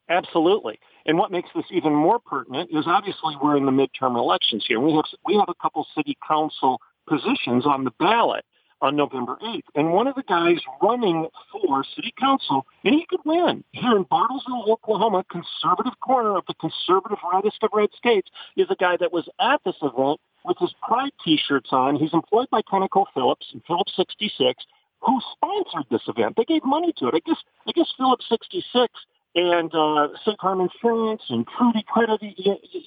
Absolutely. 0.08 0.80
And 1.06 1.16
what 1.16 1.30
makes 1.30 1.48
this 1.54 1.64
even 1.70 1.94
more 1.94 2.18
pertinent 2.18 2.70
is 2.72 2.84
obviously 2.86 3.36
we're 3.40 3.56
in 3.56 3.66
the 3.66 3.72
midterm 3.72 4.16
elections 4.16 4.64
here. 4.66 4.80
We 4.80 4.92
have 4.94 5.04
we 5.24 5.34
have 5.36 5.48
a 5.48 5.54
couple 5.54 5.86
city 5.96 6.16
council 6.26 6.80
positions 7.12 7.66
on 7.66 7.84
the 7.84 7.90
ballot 7.98 8.44
on 8.80 8.96
November 8.96 9.36
8th. 9.44 9.68
And 9.74 9.92
one 9.92 10.06
of 10.06 10.14
the 10.14 10.22
guys 10.22 10.58
running 10.82 11.28
for 11.52 11.84
city 11.94 12.12
council, 12.18 12.66
and 12.84 12.94
he 12.94 13.04
could 13.08 13.20
win 13.24 13.62
here 13.72 13.94
in 13.96 14.04
Bartlesville, 14.04 14.68
Oklahoma, 14.68 15.24
conservative 15.30 15.98
corner 16.00 16.36
of 16.38 16.44
the 16.48 16.54
conservative 16.54 17.18
reddest 17.32 17.62
of 17.62 17.70
red 17.74 17.90
states, 17.96 18.30
is 18.56 18.66
a 18.70 18.76
guy 18.76 18.96
that 18.98 19.12
was 19.12 19.28
at 19.38 19.60
this 19.64 19.76
event 19.82 20.20
with 20.44 20.56
his 20.58 20.74
pride 20.82 21.12
t-shirts 21.24 21.68
on. 21.70 21.96
He's 21.96 22.14
employed 22.14 22.48
by 22.50 22.62
ConocoPhillips 22.62 23.52
and 23.52 23.62
Phillips 23.66 23.92
66, 23.94 24.64
who 25.00 25.20
sponsored 25.36 25.86
this 25.90 26.08
event. 26.08 26.34
They 26.36 26.44
gave 26.44 26.64
money 26.64 26.92
to 26.96 27.08
it. 27.08 27.14
I 27.14 27.20
guess, 27.24 27.38
I 27.68 27.72
guess 27.72 27.92
Phillips 27.96 28.26
66 28.28 28.92
and 29.34 29.74
uh, 29.74 30.08
State 30.22 30.36
Farm 30.40 30.60
Insurance 30.60 31.22
and 31.28 31.46
Truity 31.46 31.84
Credit 31.86 32.20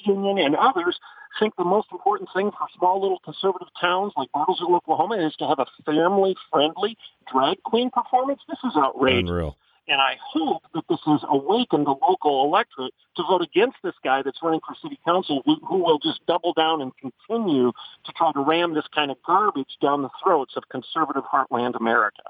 Union 0.06 0.38
and 0.38 0.56
others 0.56 1.00
think 1.40 1.56
the 1.58 1.64
most 1.64 1.88
important 1.92 2.30
thing 2.34 2.52
for 2.52 2.68
small 2.78 3.02
little 3.02 3.20
conservative 3.20 3.68
towns 3.80 4.14
like 4.16 4.30
Bartlesville, 4.32 4.76
Oklahoma, 4.76 5.26
is 5.26 5.36
to 5.38 5.48
have 5.48 5.60
a 5.60 5.66
family-friendly 5.86 6.98
drag 7.32 7.62
queen 7.64 7.90
performance. 7.90 8.42
This 8.48 8.60
is 8.64 8.78
outrageous. 8.78 9.30
Unreal. 9.30 9.58
And 9.88 10.02
I 10.02 10.16
hope 10.34 10.64
that 10.74 10.84
this 10.90 11.00
has 11.06 11.22
awakened 11.30 11.86
the 11.86 11.94
local 12.02 12.44
electorate 12.46 12.94
to 13.18 13.24
vote 13.24 13.44
against 13.44 13.78
this 13.84 13.94
guy 14.04 14.24
that's 14.24 14.40
running 14.42 14.62
for 14.66 14.76
city 14.82 15.00
council 15.06 15.44
who, 15.46 15.58
who 15.64 15.84
will 15.84 16.00
just 16.00 16.26
double 16.26 16.54
down 16.54 16.82
and 16.82 16.92
continue 16.98 17.72
to 18.06 18.12
try 18.14 18.32
to 18.32 18.40
ram 18.40 18.74
this 18.74 18.86
kind 18.96 19.12
of 19.12 19.18
garbage 19.26 19.78
down 19.82 20.02
the 20.02 20.10
throats 20.24 20.54
of 20.58 20.64
conservative 20.70 21.24
heartland 21.32 21.76
America. 21.80 22.24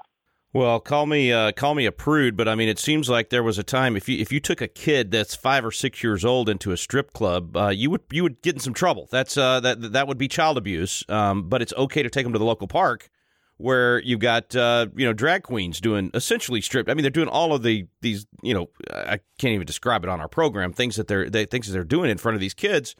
Well, 0.56 0.80
call 0.80 1.04
me 1.04 1.30
uh, 1.34 1.52
call 1.52 1.74
me 1.74 1.84
a 1.84 1.92
prude, 1.92 2.34
but 2.34 2.48
I 2.48 2.54
mean, 2.54 2.70
it 2.70 2.78
seems 2.78 3.10
like 3.10 3.28
there 3.28 3.42
was 3.42 3.58
a 3.58 3.62
time 3.62 3.94
if 3.94 4.08
you 4.08 4.18
if 4.18 4.32
you 4.32 4.40
took 4.40 4.62
a 4.62 4.68
kid 4.68 5.10
that's 5.10 5.34
five 5.34 5.66
or 5.66 5.70
six 5.70 6.02
years 6.02 6.24
old 6.24 6.48
into 6.48 6.72
a 6.72 6.78
strip 6.78 7.12
club, 7.12 7.54
uh, 7.54 7.68
you 7.68 7.90
would 7.90 8.00
you 8.10 8.22
would 8.22 8.40
get 8.40 8.54
in 8.54 8.60
some 8.60 8.72
trouble. 8.72 9.06
That's 9.10 9.36
uh, 9.36 9.60
that 9.60 9.92
that 9.92 10.08
would 10.08 10.16
be 10.16 10.28
child 10.28 10.56
abuse. 10.56 11.04
Um, 11.10 11.50
but 11.50 11.60
it's 11.60 11.74
okay 11.76 12.02
to 12.02 12.08
take 12.08 12.24
them 12.24 12.32
to 12.32 12.38
the 12.38 12.46
local 12.46 12.68
park 12.68 13.10
where 13.58 14.00
you've 14.00 14.20
got 14.20 14.56
uh, 14.56 14.86
you 14.96 15.04
know 15.04 15.12
drag 15.12 15.42
queens 15.42 15.78
doing 15.78 16.10
essentially 16.14 16.62
stripped. 16.62 16.88
I 16.88 16.94
mean, 16.94 17.02
they're 17.02 17.10
doing 17.10 17.28
all 17.28 17.52
of 17.52 17.62
the 17.62 17.86
these 18.00 18.26
you 18.40 18.54
know 18.54 18.70
I 18.90 19.20
can't 19.36 19.52
even 19.52 19.66
describe 19.66 20.04
it 20.04 20.08
on 20.08 20.22
our 20.22 20.28
program 20.28 20.72
things 20.72 20.96
that 20.96 21.06
they're 21.06 21.28
they 21.28 21.44
things 21.44 21.66
that 21.66 21.74
they're 21.74 21.84
doing 21.84 22.10
in 22.10 22.16
front 22.16 22.34
of 22.34 22.40
these 22.40 22.54
kids, 22.54 22.96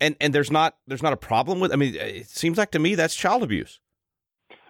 and 0.00 0.16
and 0.20 0.34
there's 0.34 0.50
not 0.50 0.74
there's 0.88 1.04
not 1.04 1.12
a 1.12 1.16
problem 1.16 1.60
with. 1.60 1.72
I 1.72 1.76
mean, 1.76 1.94
it 1.94 2.28
seems 2.28 2.58
like 2.58 2.72
to 2.72 2.80
me 2.80 2.96
that's 2.96 3.14
child 3.14 3.44
abuse. 3.44 3.78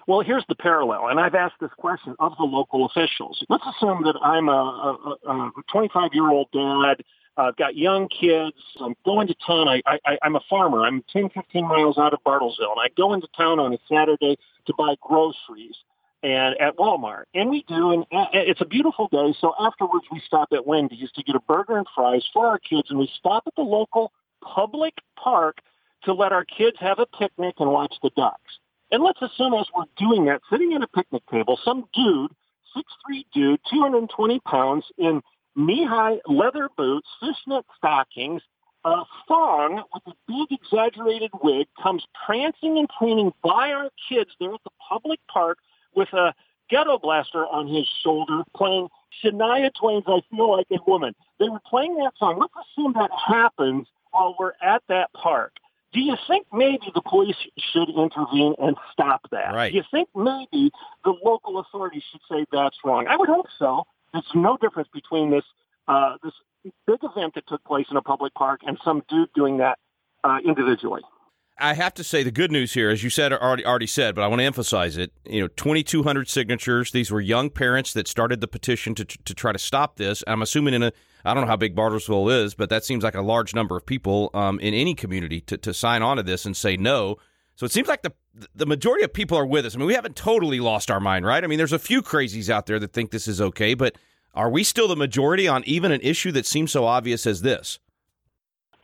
Well, 0.07 0.21
here's 0.21 0.45
the 0.49 0.55
parallel, 0.55 1.09
and 1.09 1.19
I've 1.19 1.35
asked 1.35 1.57
this 1.61 1.71
question 1.77 2.15
of 2.21 2.33
the 2.39 2.45
local 2.45 2.87
officials. 2.87 3.43
Let's 3.49 3.65
assume 3.67 4.05
that 4.05 4.15
I'm 4.23 4.49
a, 4.49 5.19
a, 5.27 5.33
a 5.33 5.51
25-year-old 5.75 6.49
dad. 6.53 7.05
I've 7.37 7.57
got 7.57 7.77
young 7.77 8.09
kids. 8.09 8.57
I'm 8.81 8.95
going 9.05 9.27
to 9.27 9.35
town. 9.45 9.67
I, 9.69 9.83
I, 9.85 10.17
I'm 10.23 10.37
a 10.37 10.41
farmer. 10.49 10.83
I'm 10.83 11.03
10, 11.13 11.31
15 11.31 11.67
miles 11.67 11.99
out 11.99 12.15
of 12.15 12.21
Bartlesville, 12.25 12.71
and 12.71 12.81
I 12.81 12.89
go 12.97 13.15
into 13.15 13.27
town 13.37 13.59
on 13.59 13.75
a 13.75 13.79
Saturday 13.89 14.39
to 14.67 14.75
buy 14.79 14.95
groceries 15.01 15.75
and 16.23 16.57
at 16.61 16.77
Walmart. 16.77 17.25
And 17.35 17.51
we 17.51 17.65
do, 17.67 17.91
and 17.91 18.07
it's 18.33 18.61
a 18.61 18.65
beautiful 18.65 19.09
day. 19.09 19.35
So 19.41 19.55
afterwards, 19.59 20.07
we 20.13 20.23
stop 20.25 20.51
at 20.53 20.65
Wendy's 20.65 21.11
to 21.17 21.23
get 21.25 21.35
a 21.35 21.41
burger 21.41 21.79
and 21.79 21.87
fries 21.97 22.25
for 22.33 22.47
our 22.47 22.61
kids, 22.61 22.91
and 22.91 22.99
we 22.99 23.11
stop 23.19 23.43
at 23.49 23.57
the 23.57 23.63
local 23.63 24.13
public 24.41 24.95
park 25.17 25.59
to 26.05 26.13
let 26.13 26.31
our 26.31 26.45
kids 26.45 26.77
have 26.79 27.01
a 27.01 27.07
picnic 27.07 27.57
and 27.59 27.71
watch 27.71 27.95
the 28.05 28.11
ducks. 28.17 28.59
And 28.91 29.03
let's 29.03 29.21
assume 29.21 29.55
as 29.55 29.67
we're 29.77 29.85
doing 29.97 30.27
that, 30.27 30.43
sitting 30.51 30.73
at 30.75 30.83
a 30.83 30.87
picnic 30.89 31.23
table, 31.31 31.59
some 31.65 31.85
dude, 31.93 32.31
six 32.75 32.93
three 33.05 33.27
dude, 33.35 33.61
220 33.71 34.41
pounds, 34.41 34.85
in 34.99 35.23
knee-high 35.57 36.19
leather 36.27 36.69
boots, 36.77 37.09
fishnet 37.21 37.65
stockings, 37.77 38.43
a 38.85 39.03
thong 39.27 39.83
with 39.93 40.03
a 40.07 40.13
big 40.29 40.59
exaggerated 40.61 41.31
wig, 41.43 41.67
comes 41.83 42.05
prancing 42.25 42.79
and 42.79 42.89
preening 42.97 43.33
by 43.43 43.73
our 43.73 43.91
kids 44.09 44.31
there 44.39 44.55
at 44.55 44.61
the 44.63 44.71
public 44.89 45.19
park 45.29 45.59
with 45.97 46.13
a 46.13 46.33
Ghetto 46.71 46.99
Blaster 46.99 47.47
on 47.47 47.67
his 47.67 47.89
shoulder 48.03 48.43
playing 48.55 48.89
Shania 49.23 49.71
Twain's 49.75 50.05
I 50.07 50.21
Feel 50.31 50.57
Like 50.57 50.67
a 50.71 50.79
Woman. 50.87 51.15
They 51.41 51.49
were 51.49 51.61
playing 51.69 51.97
that 51.97 52.13
song. 52.19 52.39
Let's 52.39 52.55
assume 52.71 52.93
that 52.95 53.11
happens 53.13 53.87
while 54.11 54.37
we're 54.39 54.53
at 54.63 54.83
that 54.89 55.13
park. 55.13 55.53
Do 55.93 56.01
you 56.01 56.17
think 56.29 56.47
maybe 56.53 56.91
the 56.95 57.01
police 57.01 57.37
should 57.73 57.89
intervene 57.89 58.55
and 58.59 58.77
stop 58.93 59.23
that? 59.31 59.55
Right. 59.55 59.73
Do 59.73 59.79
you 59.79 59.85
think 59.91 60.09
maybe 60.15 60.71
the 61.05 61.15
local 61.25 61.59
authorities 61.59 62.03
should 62.11 62.21
say 62.31 62.45
that's 62.53 62.77
wrong? 62.85 63.07
I 63.09 63.17
would 63.17 63.29
hope 63.29 63.47
so. 63.59 63.85
There's 64.13 64.25
no 64.35 64.57
difference 64.57 64.89
between 64.93 65.31
this 65.31 65.45
uh, 65.89 66.17
this 66.23 66.33
big 66.87 66.99
event 67.03 67.35
that 67.35 67.47
took 67.47 67.63
place 67.65 67.87
in 67.91 67.97
a 67.97 68.03
public 68.03 68.35
park 68.35 68.61
and 68.67 68.77
some 68.85 69.03
dude 69.09 69.33
doing 69.35 69.59
that 69.59 69.79
uh, 70.25 70.39
individually. 70.45 71.03
I 71.59 71.73
have 71.75 71.95
to 71.95 72.05
say 72.05 72.23
the 72.23 72.31
good 72.31 72.53
news 72.53 72.75
here, 72.75 72.91
as 72.91 73.03
you 73.03 73.09
said 73.09 73.33
already 73.33 73.65
already 73.65 73.87
said, 73.87 74.15
but 74.15 74.23
I 74.23 74.29
want 74.29 74.41
to 74.41 74.45
emphasize 74.45 74.97
it. 74.97 75.13
You 75.25 75.41
know, 75.41 75.49
2,200 75.49 76.29
signatures. 76.29 76.91
These 76.91 77.11
were 77.11 77.21
young 77.21 77.49
parents 77.49 77.95
that 77.95 78.07
started 78.09 78.41
the 78.41 78.49
petition 78.49 78.95
to 78.97 79.05
to 79.05 79.35
try 79.35 79.53
to 79.53 79.59
stop 79.59 79.97
this. 79.97 80.23
I'm 80.27 80.43
assuming 80.43 80.75
in 80.75 80.83
a 80.83 80.93
I 81.25 81.33
don't 81.33 81.45
know 81.45 81.49
how 81.49 81.57
big 81.57 81.75
Bartlesville 81.75 82.45
is, 82.45 82.55
but 82.55 82.69
that 82.69 82.85
seems 82.85 83.03
like 83.03 83.15
a 83.15 83.23
large 83.23 83.55
number 83.55 83.77
of 83.77 83.87
people 83.87 84.31
um, 84.35 84.61
in 84.61 84.75
any 84.75 84.95
community 84.95 85.41
to, 85.43 85.57
to 85.57 85.75
sign 85.75 86.03
on 86.03 86.19
to 86.19 86.23
this 86.23 86.45
and 86.45 86.57
say 86.57 86.77
no. 86.77 87.17
So 87.57 87.65
it 87.65 87.73
seems 87.73 87.89
like 87.89 88.03
the 88.03 88.13
the 88.55 88.67
majority 88.67 89.05
of 89.05 89.15
people 89.15 89.39
are 89.39 89.47
with 89.47 89.65
us. 89.65 89.75
I 89.75 89.79
mean, 89.79 89.87
we 89.87 89.95
haven't 89.95 90.17
totally 90.17 90.61
lost 90.61 90.91
our 90.91 91.01
mind, 91.01 91.25
right? 91.25 91.43
I 91.43 91.47
mean, 91.47 91.59
there's 91.59 91.73
a 91.73 91.79
few 91.79 92.03
crazies 92.03 92.51
out 92.51 92.67
there 92.67 92.79
that 92.79 92.93
think 92.93 93.11
this 93.11 93.27
is 93.27 93.41
okay, 93.41 93.73
but 93.73 93.97
are 94.35 94.51
we 94.51 94.63
still 94.63 94.89
the 94.89 94.97
majority 94.97 95.49
on 95.49 95.65
even 95.65 95.91
an 95.91 96.03
issue 96.03 96.33
that 96.33 96.45
seems 96.45 96.71
so 96.71 96.85
obvious 96.85 97.27
as 97.27 97.41
this? 97.41 97.79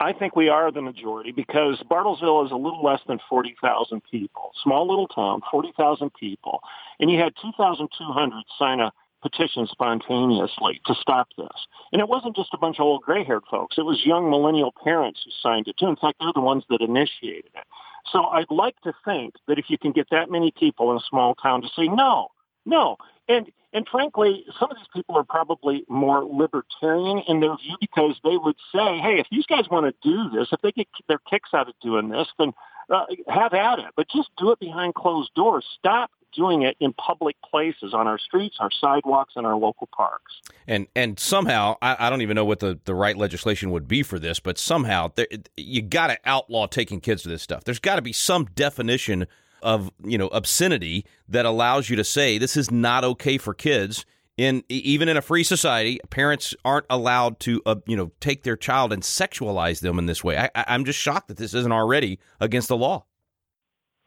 I 0.03 0.11
think 0.11 0.35
we 0.35 0.49
are 0.49 0.69
the 0.69 0.81
majority 0.81 1.31
because 1.31 1.81
Bartlesville 1.89 2.45
is 2.45 2.51
a 2.51 2.55
little 2.55 2.83
less 2.83 2.99
than 3.07 3.19
40,000 3.29 4.01
people. 4.11 4.51
Small 4.61 4.85
little 4.87 5.07
town, 5.07 5.41
40,000 5.49 6.13
people. 6.13 6.59
And 6.99 7.09
you 7.09 7.19
had 7.19 7.33
2,200 7.41 8.43
sign 8.59 8.81
a 8.81 8.91
petition 9.21 9.65
spontaneously 9.65 10.81
to 10.85 10.93
stop 10.95 11.29
this. 11.37 11.67
And 11.93 12.01
it 12.01 12.09
wasn't 12.09 12.35
just 12.35 12.53
a 12.53 12.57
bunch 12.57 12.79
of 12.79 12.85
old 12.85 13.03
gray-haired 13.03 13.43
folks. 13.49 13.77
It 13.77 13.85
was 13.85 14.05
young 14.05 14.29
millennial 14.29 14.73
parents 14.83 15.21
who 15.23 15.31
signed 15.41 15.69
it 15.69 15.77
too. 15.77 15.87
In 15.87 15.95
fact, 15.95 16.17
they're 16.19 16.33
the 16.35 16.41
ones 16.41 16.65
that 16.69 16.81
initiated 16.81 17.51
it. 17.55 17.63
So 18.11 18.25
I'd 18.25 18.51
like 18.51 18.75
to 18.81 18.91
think 19.05 19.35
that 19.47 19.57
if 19.57 19.69
you 19.69 19.77
can 19.77 19.93
get 19.93 20.09
that 20.11 20.29
many 20.29 20.51
people 20.51 20.91
in 20.91 20.97
a 20.97 21.03
small 21.09 21.33
town 21.35 21.61
to 21.61 21.69
say 21.69 21.87
no, 21.87 22.27
no, 22.65 22.97
and 23.27 23.51
and 23.73 23.87
frankly, 23.89 24.45
some 24.59 24.69
of 24.69 24.77
these 24.77 24.87
people 24.93 25.17
are 25.17 25.23
probably 25.23 25.83
more 25.89 26.23
libertarian 26.23 27.19
in 27.27 27.39
their 27.39 27.57
view 27.57 27.75
because 27.81 28.19
they 28.23 28.37
would 28.37 28.55
say, 28.71 28.99
hey, 28.99 29.19
if 29.19 29.27
these 29.31 29.47
guys 29.47 29.67
want 29.69 29.87
to 29.87 30.07
do 30.07 30.29
this, 30.29 30.49
if 30.51 30.61
they 30.61 30.71
get 30.71 30.87
their 31.07 31.17
kicks 31.27 31.49
out 31.55 31.67
of 31.67 31.73
doing 31.81 32.09
this, 32.09 32.27
then 32.37 32.53
uh, 32.93 33.05
have 33.27 33.53
at 33.53 33.79
it. 33.79 33.85
But 33.95 34.07
just 34.09 34.29
do 34.37 34.51
it 34.51 34.59
behind 34.59 34.93
closed 34.93 35.33
doors. 35.33 35.65
Stop 35.79 36.11
doing 36.35 36.63
it 36.63 36.75
in 36.79 36.93
public 36.93 37.35
places, 37.49 37.93
on 37.93 38.07
our 38.07 38.17
streets, 38.17 38.57
our 38.59 38.71
sidewalks, 38.71 39.33
and 39.35 39.45
our 39.45 39.55
local 39.55 39.87
parks. 39.95 40.33
And 40.67 40.87
and 40.95 41.19
somehow, 41.19 41.77
I, 41.81 41.95
I 41.99 42.09
don't 42.09 42.21
even 42.21 42.35
know 42.35 42.45
what 42.45 42.59
the, 42.59 42.79
the 42.85 42.95
right 42.95 43.17
legislation 43.17 43.71
would 43.71 43.87
be 43.87 44.03
for 44.03 44.19
this, 44.19 44.39
but 44.39 44.57
somehow 44.57 45.11
there, 45.15 45.27
you 45.57 45.81
got 45.81 46.07
to 46.07 46.17
outlaw 46.25 46.67
taking 46.67 46.99
kids 46.99 47.23
to 47.23 47.29
this 47.29 47.41
stuff. 47.41 47.63
There's 47.63 47.79
got 47.79 47.95
to 47.95 48.01
be 48.01 48.13
some 48.13 48.45
definition 48.45 49.27
of 49.63 49.91
you 50.03 50.17
know 50.17 50.27
obscenity 50.27 51.05
that 51.27 51.45
allows 51.45 51.89
you 51.89 51.95
to 51.95 52.03
say 52.03 52.37
this 52.37 52.55
is 52.55 52.69
not 52.69 53.03
okay 53.03 53.37
for 53.37 53.53
kids 53.53 54.05
in 54.37 54.63
even 54.69 55.09
in 55.09 55.17
a 55.17 55.21
free 55.21 55.43
society 55.43 55.99
parents 56.09 56.53
aren't 56.65 56.85
allowed 56.89 57.39
to 57.39 57.61
uh, 57.65 57.75
you 57.87 57.95
know 57.97 58.11
take 58.19 58.43
their 58.43 58.57
child 58.57 58.93
and 58.93 59.03
sexualize 59.03 59.79
them 59.79 59.97
in 59.97 60.05
this 60.05 60.23
way. 60.23 60.37
I, 60.37 60.49
i'm 60.67 60.85
just 60.85 60.99
shocked 60.99 61.27
that 61.29 61.37
this 61.37 61.53
isn't 61.53 61.71
already 61.71 62.19
against 62.39 62.67
the 62.67 62.77
law. 62.77 63.05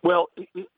Well 0.02 0.28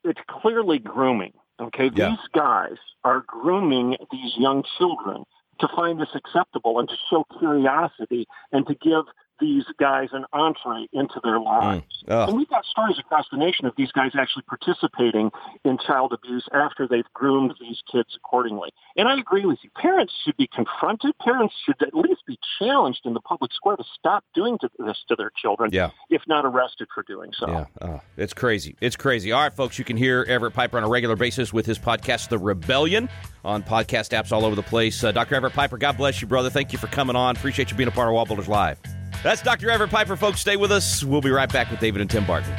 it's 0.03 0.21
clearly 0.27 0.79
grooming 0.79 1.33
okay? 1.61 1.89
Yeah. 1.93 2.09
these 2.09 2.27
guys 2.33 2.77
are 3.03 3.23
grooming 3.27 3.95
these 4.11 4.33
young 4.37 4.63
children 4.77 5.23
to 5.59 5.67
find 5.75 5.99
this 5.99 6.09
acceptable 6.15 6.79
and 6.79 6.87
to 6.87 6.95
show 7.09 7.25
curiosity 7.37 8.25
and 8.51 8.65
to 8.67 8.75
give 8.75 9.05
these 9.39 9.63
guys 9.79 10.09
an 10.11 10.25
entree 10.33 10.87
into 10.93 11.19
their 11.23 11.39
lives. 11.39 12.03
Ugh. 12.07 12.29
And 12.29 12.37
we've 12.37 12.49
got 12.49 12.65
stories 12.65 12.97
across 12.99 13.25
the 13.31 13.37
nation 13.37 13.65
of 13.65 13.73
these 13.77 13.91
guys 13.91 14.11
actually 14.17 14.43
participating 14.43 15.31
in 15.63 15.77
child 15.77 16.13
abuse 16.13 16.47
after 16.53 16.87
they've 16.87 17.05
groomed 17.13 17.53
these 17.59 17.81
kids 17.91 18.09
accordingly. 18.15 18.69
And 18.95 19.07
I 19.07 19.17
agree 19.17 19.45
with 19.45 19.59
you. 19.63 19.69
Parents 19.75 20.13
should 20.25 20.37
be 20.37 20.47
confronted. 20.47 21.17
Parents 21.19 21.53
should 21.65 21.81
at 21.81 21.93
least 21.93 22.21
be 22.27 22.37
challenged 22.59 23.01
in 23.05 23.13
the 23.13 23.21
public 23.21 23.51
square 23.53 23.75
to 23.77 23.83
stop 23.97 24.23
doing 24.33 24.57
to 24.59 24.69
this 24.79 24.97
to 25.07 25.15
their 25.15 25.31
children, 25.35 25.69
Yeah. 25.73 25.89
if 26.09 26.21
not 26.27 26.45
arrested 26.45 26.87
for 26.93 27.03
doing 27.03 27.31
so. 27.37 27.47
Yeah, 27.49 27.65
oh, 27.81 28.01
it's 28.17 28.33
crazy. 28.33 28.75
It's 28.81 28.95
crazy. 28.95 29.31
All 29.31 29.41
right, 29.41 29.53
folks, 29.53 29.77
you 29.79 29.85
can 29.85 29.97
hear 29.97 30.25
Everett 30.27 30.53
Piper 30.53 30.77
on 30.77 30.83
a 30.83 30.89
regular 30.89 31.15
basis 31.15 31.51
with 31.53 31.65
his 31.65 31.79
podcast, 31.79 32.29
The 32.29 32.37
Rebellion, 32.37 33.09
on 33.43 33.63
podcast 33.63 34.17
apps 34.17 34.31
all 34.31 34.45
over 34.45 34.55
the 34.55 34.63
place. 34.63 35.03
Uh, 35.03 35.11
Dr. 35.11 35.35
Everett 35.35 35.53
Piper, 35.53 35.77
God 35.77 35.97
bless 35.97 36.21
you, 36.21 36.27
brother. 36.27 36.49
Thank 36.49 36.73
you 36.73 36.79
for 36.79 36.87
coming 36.87 37.15
on. 37.15 37.35
Appreciate 37.35 37.71
you 37.71 37.77
being 37.77 37.87
a 37.89 37.91
part 37.91 38.09
of 38.09 38.13
Wallbuilders 38.13 38.47
Live. 38.47 38.98
That's 39.21 39.41
Dr. 39.41 39.69
Everett 39.69 39.91
Piper, 39.91 40.15
folks. 40.15 40.39
Stay 40.39 40.55
with 40.55 40.71
us. 40.71 41.03
We'll 41.03 41.19
be 41.19 41.29
right 41.29 41.51
back 41.51 41.69
with 41.69 41.81
David 41.81 42.01
and 42.01 42.09
Tim 42.09 42.25
Barton. 42.25 42.55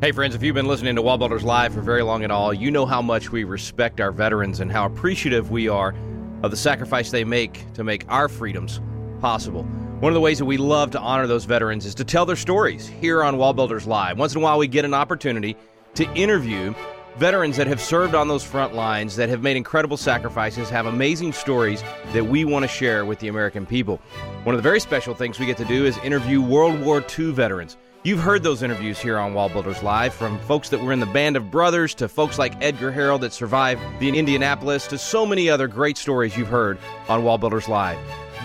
Hey, 0.00 0.10
friends, 0.10 0.34
if 0.34 0.42
you've 0.42 0.54
been 0.54 0.66
listening 0.66 0.96
to 0.96 1.02
Wallbuilders 1.02 1.42
Live 1.42 1.74
for 1.74 1.80
very 1.80 2.02
long 2.02 2.24
at 2.24 2.30
all, 2.30 2.52
you 2.52 2.72
know 2.72 2.86
how 2.86 3.00
much 3.00 3.30
we 3.30 3.44
respect 3.44 4.00
our 4.00 4.10
veterans 4.10 4.58
and 4.58 4.72
how 4.72 4.86
appreciative 4.86 5.50
we 5.52 5.68
are 5.68 5.94
of 6.42 6.50
the 6.50 6.56
sacrifice 6.56 7.12
they 7.12 7.22
make 7.22 7.72
to 7.74 7.84
make 7.84 8.04
our 8.08 8.28
freedoms 8.28 8.80
possible. 9.20 9.62
One 10.00 10.10
of 10.10 10.14
the 10.14 10.20
ways 10.20 10.38
that 10.38 10.46
we 10.46 10.56
love 10.56 10.90
to 10.92 10.98
honor 10.98 11.28
those 11.28 11.44
veterans 11.44 11.86
is 11.86 11.94
to 11.94 12.04
tell 12.04 12.26
their 12.26 12.34
stories 12.34 12.88
here 12.88 13.22
on 13.22 13.36
Wallbuilders 13.36 13.86
Live. 13.86 14.18
Once 14.18 14.34
in 14.34 14.40
a 14.40 14.42
while, 14.42 14.58
we 14.58 14.66
get 14.66 14.84
an 14.84 14.94
opportunity 14.94 15.56
to 15.94 16.12
interview 16.14 16.74
veterans 17.16 17.56
that 17.56 17.66
have 17.66 17.80
served 17.80 18.14
on 18.14 18.28
those 18.28 18.42
front 18.42 18.74
lines, 18.74 19.16
that 19.16 19.28
have 19.28 19.42
made 19.42 19.56
incredible 19.56 19.96
sacrifices, 19.96 20.70
have 20.70 20.86
amazing 20.86 21.32
stories 21.32 21.82
that 22.12 22.26
we 22.26 22.44
want 22.44 22.62
to 22.62 22.68
share 22.68 23.04
with 23.04 23.18
the 23.18 23.28
American 23.28 23.66
people. 23.66 24.00
One 24.44 24.54
of 24.54 24.58
the 24.58 24.68
very 24.68 24.80
special 24.80 25.14
things 25.14 25.38
we 25.38 25.46
get 25.46 25.56
to 25.58 25.64
do 25.64 25.84
is 25.84 25.98
interview 25.98 26.40
World 26.40 26.80
War 26.80 27.04
II 27.18 27.32
veterans. 27.32 27.76
You've 28.04 28.18
heard 28.18 28.42
those 28.42 28.64
interviews 28.64 28.98
here 28.98 29.16
on 29.16 29.32
Wall 29.32 29.48
Builders 29.48 29.80
Live, 29.82 30.12
from 30.12 30.36
folks 30.40 30.68
that 30.70 30.80
were 30.80 30.92
in 30.92 30.98
the 30.98 31.06
Band 31.06 31.36
of 31.36 31.52
Brothers 31.52 31.94
to 31.94 32.08
folks 32.08 32.36
like 32.36 32.60
Edgar 32.60 32.90
Harrell 32.90 33.20
that 33.20 33.32
survived 33.32 33.80
the 34.00 34.08
Indianapolis 34.08 34.88
to 34.88 34.98
so 34.98 35.24
many 35.24 35.48
other 35.48 35.68
great 35.68 35.96
stories 35.96 36.36
you've 36.36 36.48
heard 36.48 36.78
on 37.08 37.22
Wall 37.22 37.38
Builders 37.38 37.68
Live. 37.68 37.98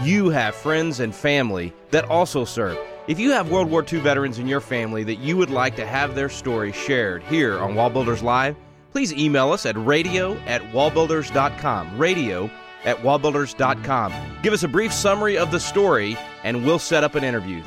You 0.03 0.29
have 0.29 0.53
friends 0.53 0.99
and 0.99 1.15
family 1.15 1.73
that 1.89 2.05
also 2.05 2.45
serve. 2.45 2.77
If 3.07 3.21
you 3.21 3.31
have 3.31 3.49
World 3.49 3.71
War 3.71 3.85
II 3.89 4.01
veterans 4.01 4.37
in 4.37 4.49
your 4.49 4.59
family 4.59 5.01
that 5.05 5.19
you 5.19 5.37
would 5.37 5.49
like 5.49 5.77
to 5.77 5.85
have 5.85 6.13
their 6.13 6.27
story 6.27 6.73
shared 6.73 7.23
here 7.23 7.57
on 7.57 7.73
Wallbuilders 7.73 8.21
Live, 8.21 8.57
please 8.91 9.13
email 9.13 9.53
us 9.53 9.65
at 9.65 9.77
radio 9.77 10.35
at 10.39 10.61
wallbuilders.com. 10.73 11.97
Radio 11.97 12.51
at 12.83 12.97
wallbuilders.com. 12.97 14.13
Give 14.43 14.51
us 14.51 14.63
a 14.63 14.67
brief 14.67 14.91
summary 14.91 15.37
of 15.37 15.51
the 15.51 15.59
story, 15.59 16.17
and 16.43 16.65
we'll 16.65 16.79
set 16.79 17.05
up 17.05 17.15
an 17.15 17.23
interview. 17.23 17.63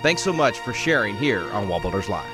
Thanks 0.00 0.22
so 0.22 0.32
much 0.32 0.58
for 0.60 0.72
sharing 0.72 1.14
here 1.14 1.42
on 1.52 1.68
Wallbuilders 1.68 2.08
Live. 2.08 2.30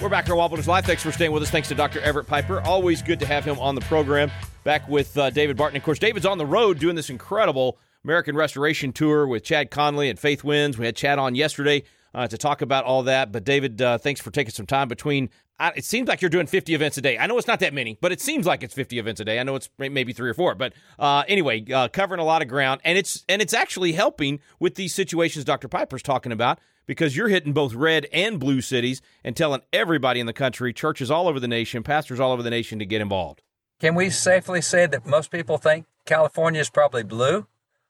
We're 0.00 0.08
back 0.08 0.24
here 0.24 0.34
at 0.34 0.40
Wallbuilders 0.40 0.66
Live. 0.66 0.86
Thanks 0.86 1.02
for 1.02 1.12
staying 1.12 1.32
with 1.32 1.42
us. 1.42 1.50
Thanks 1.50 1.68
to 1.68 1.74
Dr. 1.74 2.00
Everett 2.00 2.26
Piper. 2.26 2.62
Always 2.62 3.02
good 3.02 3.20
to 3.20 3.26
have 3.26 3.44
him 3.44 3.58
on 3.58 3.74
the 3.74 3.82
program. 3.82 4.30
Back 4.64 4.88
with 4.88 5.18
uh, 5.18 5.28
David 5.28 5.58
Barton. 5.58 5.76
Of 5.76 5.82
course, 5.82 5.98
David's 5.98 6.24
on 6.24 6.38
the 6.38 6.46
road 6.46 6.78
doing 6.78 6.96
this 6.96 7.10
incredible 7.10 7.76
American 8.04 8.36
Restoration 8.36 8.92
Tour 8.92 9.26
with 9.26 9.44
Chad 9.44 9.70
Connelly 9.70 10.10
and 10.10 10.18
Faith 10.18 10.44
Wins. 10.44 10.76
We 10.76 10.86
had 10.86 10.94
Chad 10.94 11.18
on 11.18 11.34
yesterday 11.34 11.84
uh, 12.14 12.26
to 12.28 12.38
talk 12.38 12.62
about 12.62 12.84
all 12.84 13.02
that. 13.04 13.32
But 13.32 13.44
David, 13.44 13.80
uh, 13.80 13.98
thanks 13.98 14.20
for 14.20 14.30
taking 14.30 14.52
some 14.52 14.66
time 14.66 14.88
between. 14.88 15.30
It 15.76 15.84
seems 15.84 16.08
like 16.08 16.20
you're 16.20 16.30
doing 16.30 16.46
50 16.46 16.74
events 16.74 16.98
a 16.98 17.00
day. 17.00 17.16
I 17.16 17.26
know 17.26 17.38
it's 17.38 17.46
not 17.46 17.60
that 17.60 17.72
many, 17.72 17.96
but 18.00 18.12
it 18.12 18.20
seems 18.20 18.44
like 18.44 18.62
it's 18.62 18.74
50 18.74 18.98
events 18.98 19.20
a 19.20 19.24
day. 19.24 19.38
I 19.38 19.44
know 19.44 19.54
it's 19.54 19.70
maybe 19.78 20.12
three 20.12 20.28
or 20.28 20.34
four, 20.34 20.54
but 20.56 20.72
uh, 20.98 21.22
anyway, 21.28 21.64
uh, 21.72 21.88
covering 21.88 22.20
a 22.20 22.24
lot 22.24 22.42
of 22.42 22.48
ground, 22.48 22.80
and 22.84 22.98
it's 22.98 23.24
and 23.28 23.40
it's 23.40 23.54
actually 23.54 23.92
helping 23.92 24.40
with 24.58 24.74
these 24.74 24.92
situations 24.94 25.44
Dr. 25.44 25.68
Piper's 25.68 26.02
talking 26.02 26.32
about 26.32 26.58
because 26.86 27.16
you're 27.16 27.28
hitting 27.28 27.52
both 27.52 27.72
red 27.72 28.06
and 28.12 28.40
blue 28.40 28.60
cities 28.60 29.00
and 29.22 29.36
telling 29.36 29.62
everybody 29.72 30.18
in 30.18 30.26
the 30.26 30.32
country, 30.32 30.72
churches 30.72 31.10
all 31.10 31.28
over 31.28 31.38
the 31.38 31.48
nation, 31.48 31.84
pastors 31.84 32.18
all 32.18 32.32
over 32.32 32.42
the 32.42 32.50
nation 32.50 32.80
to 32.80 32.84
get 32.84 33.00
involved. 33.00 33.42
Can 33.80 33.94
we 33.94 34.10
safely 34.10 34.60
say 34.60 34.86
that 34.86 35.06
most 35.06 35.30
people 35.30 35.56
think 35.56 35.86
California 36.04 36.60
is 36.60 36.68
probably 36.68 37.04
blue? 37.04 37.46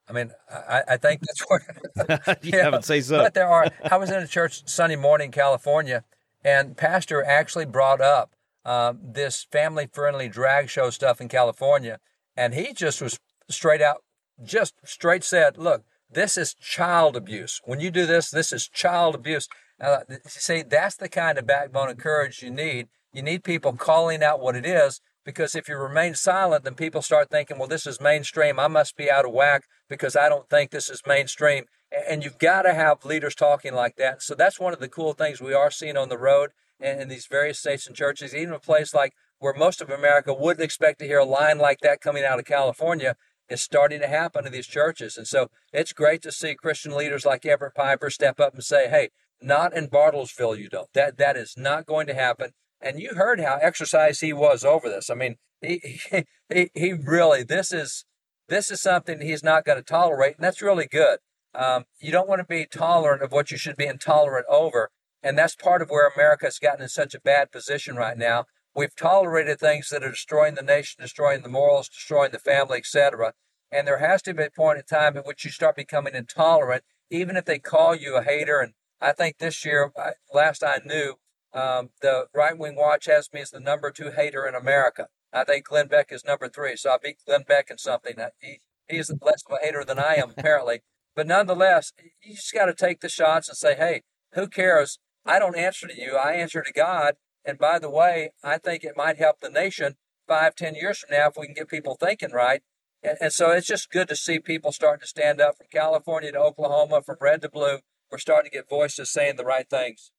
I 0.09 0.13
mean, 0.13 0.33
I, 0.51 0.83
I 0.89 0.97
think 0.97 1.23
that's 1.23 1.45
where. 1.49 2.39
Yeah, 2.43 2.67
I 2.67 2.71
would 2.71 2.85
say 2.85 3.01
so. 3.01 3.19
But 3.19 3.35
there 3.35 3.49
are. 3.49 3.69
I 3.91 3.97
was 3.97 4.11
in 4.11 4.23
a 4.23 4.27
church 4.27 4.63
Sunday 4.69 4.97
morning, 4.97 5.27
in 5.27 5.33
California, 5.33 6.05
and 6.45 6.77
pastor 6.77 7.25
actually 7.25 7.65
brought 7.65 8.01
up 8.01 8.35
um, 8.65 8.99
this 9.03 9.47
family-friendly 9.51 10.29
drag 10.29 10.69
show 10.69 10.91
stuff 10.91 11.21
in 11.21 11.29
California, 11.29 11.99
and 12.37 12.55
he 12.55 12.73
just 12.73 13.01
was 13.01 13.19
straight 13.49 13.81
out, 13.81 14.03
just 14.43 14.75
straight 14.85 15.25
said, 15.25 15.57
"Look, 15.57 15.85
this 16.11 16.37
is 16.37 16.55
child 16.55 17.17
abuse. 17.17 17.61
When 17.65 17.81
you 17.81 17.91
do 17.91 18.05
this, 18.05 18.31
this 18.31 18.53
is 18.53 18.69
child 18.69 19.15
abuse." 19.15 19.49
Uh, 19.81 20.01
see, 20.27 20.63
that's 20.63 20.97
the 20.97 21.09
kind 21.09 21.39
of 21.39 21.47
backbone 21.47 21.89
and 21.89 21.99
courage 21.99 22.43
you 22.43 22.51
need. 22.51 22.89
You 23.13 23.23
need 23.23 23.45
people 23.45 23.73
calling 23.73 24.23
out 24.23 24.41
what 24.41 24.57
it 24.57 24.67
is 24.67 25.01
because 25.25 25.55
if 25.55 25.69
you 25.69 25.77
remain 25.77 26.15
silent, 26.15 26.65
then 26.65 26.75
people 26.75 27.03
start 27.03 27.31
thinking, 27.31 27.59
well, 27.59 27.69
this 27.69 27.87
is 27.87 28.01
mainstream. 28.01 28.61
I 28.61 28.69
must 28.69 28.97
be 28.97 29.11
out 29.11 29.25
of 29.25 29.33
whack 29.33 29.65
because 29.89 30.17
I 30.17 30.29
don't 30.29 30.49
think 30.49 30.71
this 30.71 30.91
is 30.91 31.03
mainstream. 31.07 31.65
And 32.09 32.25
you've 32.25 32.39
got 32.39 32.63
to 32.63 32.75
have 32.75 33.05
leaders 33.05 33.35
talking 33.35 33.75
like 33.75 33.97
that. 33.97 34.23
So 34.23 34.35
that's 34.35 34.61
one 34.61 34.73
of 34.73 34.81
the 34.81 34.89
cool 34.89 35.13
things 35.13 35.41
we 35.41 35.55
are 35.55 35.71
seeing 35.71 35.97
on 35.97 36.09
the 36.09 36.19
road 36.19 36.51
in, 36.81 37.01
in 37.01 37.09
these 37.09 37.27
various 37.27 37.61
states 37.61 37.87
and 37.87 37.97
churches, 37.97 38.35
even 38.35 38.55
a 38.55 38.59
place 38.59 38.93
like 38.93 39.13
where 39.39 39.55
most 39.55 39.81
of 39.81 39.91
America 39.91 40.35
wouldn't 40.35 40.65
expect 40.65 40.99
to 40.99 41.07
hear 41.07 41.19
a 41.19 41.25
line 41.25 41.59
like 41.59 41.79
that 41.81 42.01
coming 42.01 42.25
out 42.25 42.39
of 42.39 42.45
California 42.45 43.17
is 43.49 43.63
starting 43.63 44.01
to 44.01 44.09
happen 44.09 44.47
in 44.47 44.53
these 44.53 44.67
churches. 44.67 45.17
And 45.17 45.27
so 45.27 45.49
it's 45.73 45.93
great 45.93 46.23
to 46.23 46.33
see 46.33 46.55
Christian 46.55 46.97
leaders 46.97 47.25
like 47.25 47.45
Everett 47.45 47.75
Piper 47.75 48.11
step 48.11 48.41
up 48.41 48.55
and 48.55 48.65
say, 48.65 48.89
hey, 48.89 49.11
not 49.41 49.77
in 49.77 49.89
Bartlesville, 49.89 50.59
you 50.59 50.69
don't. 50.69 50.89
That 50.95 51.19
that 51.19 51.37
is 51.37 51.55
not 51.57 51.87
going 51.87 52.07
to 52.07 52.15
happen. 52.15 52.53
And 52.85 53.01
you 53.01 53.15
heard 53.15 53.41
how 53.41 53.59
exercised 53.63 54.21
he 54.21 54.35
was 54.35 54.63
over 54.63 54.91
this. 54.91 55.09
I 55.09 55.15
mean, 55.15 55.37
he 55.63 56.01
he, 56.53 56.71
he 56.75 56.93
really 56.93 57.43
this 57.43 57.73
is 57.73 58.05
this 58.49 58.71
is 58.71 58.83
something 58.83 59.21
he's 59.21 59.43
not 59.43 59.65
going 59.65 59.79
to 59.79 59.83
tolerate, 59.83 60.37
and 60.37 60.45
that's 60.45 60.61
really 60.61 60.87
good. 60.87 61.19
Um, 61.55 61.85
you 61.99 62.13
don't 62.13 62.29
want 62.29 62.41
to 62.41 62.47
be 62.47 62.67
tolerant 62.67 63.23
of 63.23 63.33
what 63.33 63.51
you 63.51 63.57
should 63.57 63.77
be 63.77 63.87
intolerant 63.87 64.45
over, 64.51 64.91
and 65.23 65.39
that's 65.39 65.57
part 65.57 65.81
of 65.81 65.89
where 65.89 66.09
America 66.09 66.45
has 66.45 66.59
gotten 66.59 66.83
in 66.83 66.89
such 66.91 67.15
a 67.15 67.21
bad 67.21 67.51
position 67.51 67.97
right 67.97 68.19
now. 68.19 68.45
We've 68.77 68.95
tolerated 68.95 69.59
things 69.59 69.89
that 69.89 70.03
are 70.05 70.11
destroying 70.11 70.57
the 70.57 70.63
nation, 70.63 71.01
destroying 71.01 71.43
the 71.43 71.49
morals, 71.49 71.89
destroying 71.89 72.33
the 72.33 72.39
family, 72.39 72.79
etc. 72.79 73.33
And 73.73 73.87
there 73.87 73.99
has 73.99 74.21
to 74.23 74.35
be 74.35 74.43
a 74.43 74.51
point 74.51 74.79
in 74.79 74.85
time 74.85 75.17
at 75.17 75.27
which 75.27 75.45
you 75.45 75.51
start 75.51 75.77
becoming 75.77 76.15
intolerant, 76.15 76.83
even 77.09 77.37
if 77.37 77.47
they 77.47 77.59
call 77.59 77.95
you 77.95 78.17
a 78.17 78.23
hater. 78.23 78.61
And 78.61 78.75
I 79.01 79.13
think 79.13 79.39
this 79.39 79.65
year, 79.65 79.91
last 80.35 80.63
I 80.63 80.81
knew, 80.85 81.15
um, 81.55 81.91
the 82.03 82.27
Right 82.35 82.59
Wing 82.59 82.75
Watch 82.77 83.07
has 83.07 83.33
me 83.33 83.41
as 83.41 83.51
the 83.51 83.61
number 83.61 83.91
two 83.91 84.11
hater 84.11 84.47
in 84.47 84.55
America. 84.55 85.07
I 85.33 85.45
think 85.45 85.67
Glenn 85.67 85.89
Beck 85.89 86.09
is 86.11 86.25
number 86.25 86.49
three, 86.49 86.77
so 86.77 86.91
I 86.91 86.97
beat 87.03 87.19
Glenn 87.27 87.45
Beck 87.47 87.71
in 87.71 87.79
something. 87.79 88.15
He, 88.41 88.61
he's 88.89 89.11
less 89.23 89.43
of 89.49 89.57
a 89.61 89.65
hater 89.65 89.85
than 89.85 89.99
I 89.99 90.15
am, 90.15 90.31
apparently. 90.37 90.83
but 91.17 91.27
nonetheless, 91.27 91.93
you 92.23 92.35
just 92.35 92.53
got 92.53 92.67
to 92.67 92.75
take 92.75 93.01
the 93.01 93.09
shots 93.09 93.49
and 93.49 93.57
say, 93.57 93.75
hey, 93.77 94.03
who 94.35 94.49
cares? 94.49 94.99
I 95.25 95.39
don't 95.39 95.57
answer 95.57 95.87
to 95.87 96.01
you. 96.01 96.17
I 96.17 96.35
answer 96.35 96.63
to 96.63 96.73
God. 96.73 97.15
And 97.45 97.59
by 97.59 97.79
the 97.79 97.91
way, 97.91 98.33
I 98.43 98.59
think 98.59 98.85
it 98.85 98.97
might 98.97 99.19
help 99.19 99.41
the 99.41 99.51
nation 99.51 99.95
five, 100.27 100.55
ten 100.55 100.75
years 100.75 100.99
from 100.99 101.17
now 101.17 101.29
if 101.29 101.37
we 101.39 101.47
can 101.47 101.55
get 101.55 101.69
people 101.69 101.97
thinking 101.99 102.33
right. 102.33 102.63
And, 103.03 103.19
and 103.21 103.33
so 103.33 103.51
it's 103.51 103.67
just 103.67 103.91
good 103.91 104.09
to 104.09 104.17
see 104.17 104.39
people 104.39 104.73
starting 104.73 105.01
to 105.01 105.07
stand 105.07 105.41
up 105.41 105.57
from 105.57 105.67
California 105.71 106.33
to 106.33 106.39
Oklahoma, 106.39 107.03
from 107.03 107.17
red 107.21 107.43
to 107.43 107.51
blue. 107.51 107.79
We're 108.11 108.19
starting 108.19 108.51
to 108.51 108.57
get 108.57 108.69
voices 108.69 109.13
saying 109.13 109.37
the 109.37 109.45
right 109.45 109.69
things. 109.69 110.11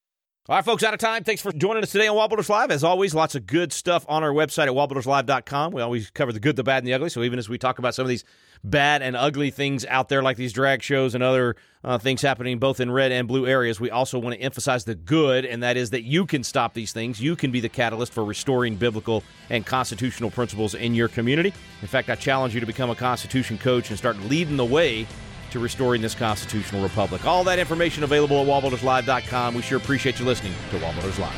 All 0.47 0.55
right, 0.55 0.63
folks, 0.63 0.83
out 0.83 0.93
of 0.93 0.99
time. 0.99 1.23
Thanks 1.23 1.41
for 1.41 1.51
joining 1.51 1.81
us 1.81 1.91
today 1.91 2.07
on 2.07 2.15
Wallbuilders 2.15 2.49
Live. 2.49 2.69
As 2.69 2.83
always, 2.83 3.15
lots 3.15 3.33
of 3.33 3.47
good 3.47 3.73
stuff 3.73 4.05
on 4.07 4.23
our 4.23 4.29
website 4.29 4.67
at 4.67 4.73
wallbuilderslive.com. 4.73 5.73
We 5.73 5.81
always 5.81 6.11
cover 6.11 6.31
the 6.31 6.39
good, 6.39 6.55
the 6.55 6.63
bad, 6.63 6.83
and 6.83 6.87
the 6.87 6.93
ugly. 6.93 7.09
So 7.09 7.23
even 7.23 7.39
as 7.39 7.49
we 7.49 7.57
talk 7.57 7.79
about 7.79 7.95
some 7.95 8.03
of 8.03 8.09
these 8.09 8.23
bad 8.63 9.01
and 9.01 9.15
ugly 9.15 9.49
things 9.49 9.85
out 9.85 10.07
there, 10.07 10.21
like 10.21 10.37
these 10.37 10.53
drag 10.53 10.83
shows 10.83 11.15
and 11.15 11.23
other 11.23 11.55
uh, 11.83 11.97
things 11.97 12.21
happening 12.21 12.59
both 12.59 12.79
in 12.79 12.91
red 12.91 13.11
and 13.11 13.27
blue 13.27 13.47
areas, 13.47 13.79
we 13.79 13.89
also 13.89 14.19
want 14.19 14.35
to 14.35 14.41
emphasize 14.43 14.83
the 14.83 14.93
good, 14.93 15.45
and 15.45 15.63
that 15.63 15.77
is 15.77 15.89
that 15.89 16.03
you 16.03 16.27
can 16.27 16.43
stop 16.43 16.75
these 16.75 16.93
things. 16.93 17.19
You 17.19 17.35
can 17.35 17.49
be 17.49 17.59
the 17.59 17.67
catalyst 17.67 18.13
for 18.13 18.23
restoring 18.23 18.75
biblical 18.75 19.23
and 19.49 19.65
constitutional 19.65 20.29
principles 20.29 20.75
in 20.75 20.93
your 20.93 21.07
community. 21.07 21.55
In 21.81 21.87
fact, 21.87 22.07
I 22.11 22.13
challenge 22.13 22.53
you 22.53 22.59
to 22.59 22.67
become 22.67 22.91
a 22.91 22.95
Constitution 22.95 23.57
coach 23.57 23.89
and 23.89 23.97
start 23.97 24.15
leading 24.19 24.57
the 24.57 24.65
way 24.65 25.07
to 25.55 25.59
restoring 25.59 26.01
this 26.01 26.13
constitutional 26.13 26.83
republic. 26.83 27.25
All 27.25 27.45
that 27.45 27.59
information 27.59 28.03
available 28.03 28.41
at 28.41 28.47
wallbuilderslive.com. 28.47 29.55
We 29.55 29.61
sure 29.61 29.77
appreciate 29.77 30.19
you 30.19 30.25
listening 30.25 30.53
to 30.71 30.77
Wallbuilders 30.77 31.17
Live. 31.17 31.33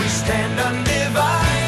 We 0.00 0.08
stand 0.08 0.60
undivided. 0.60 1.61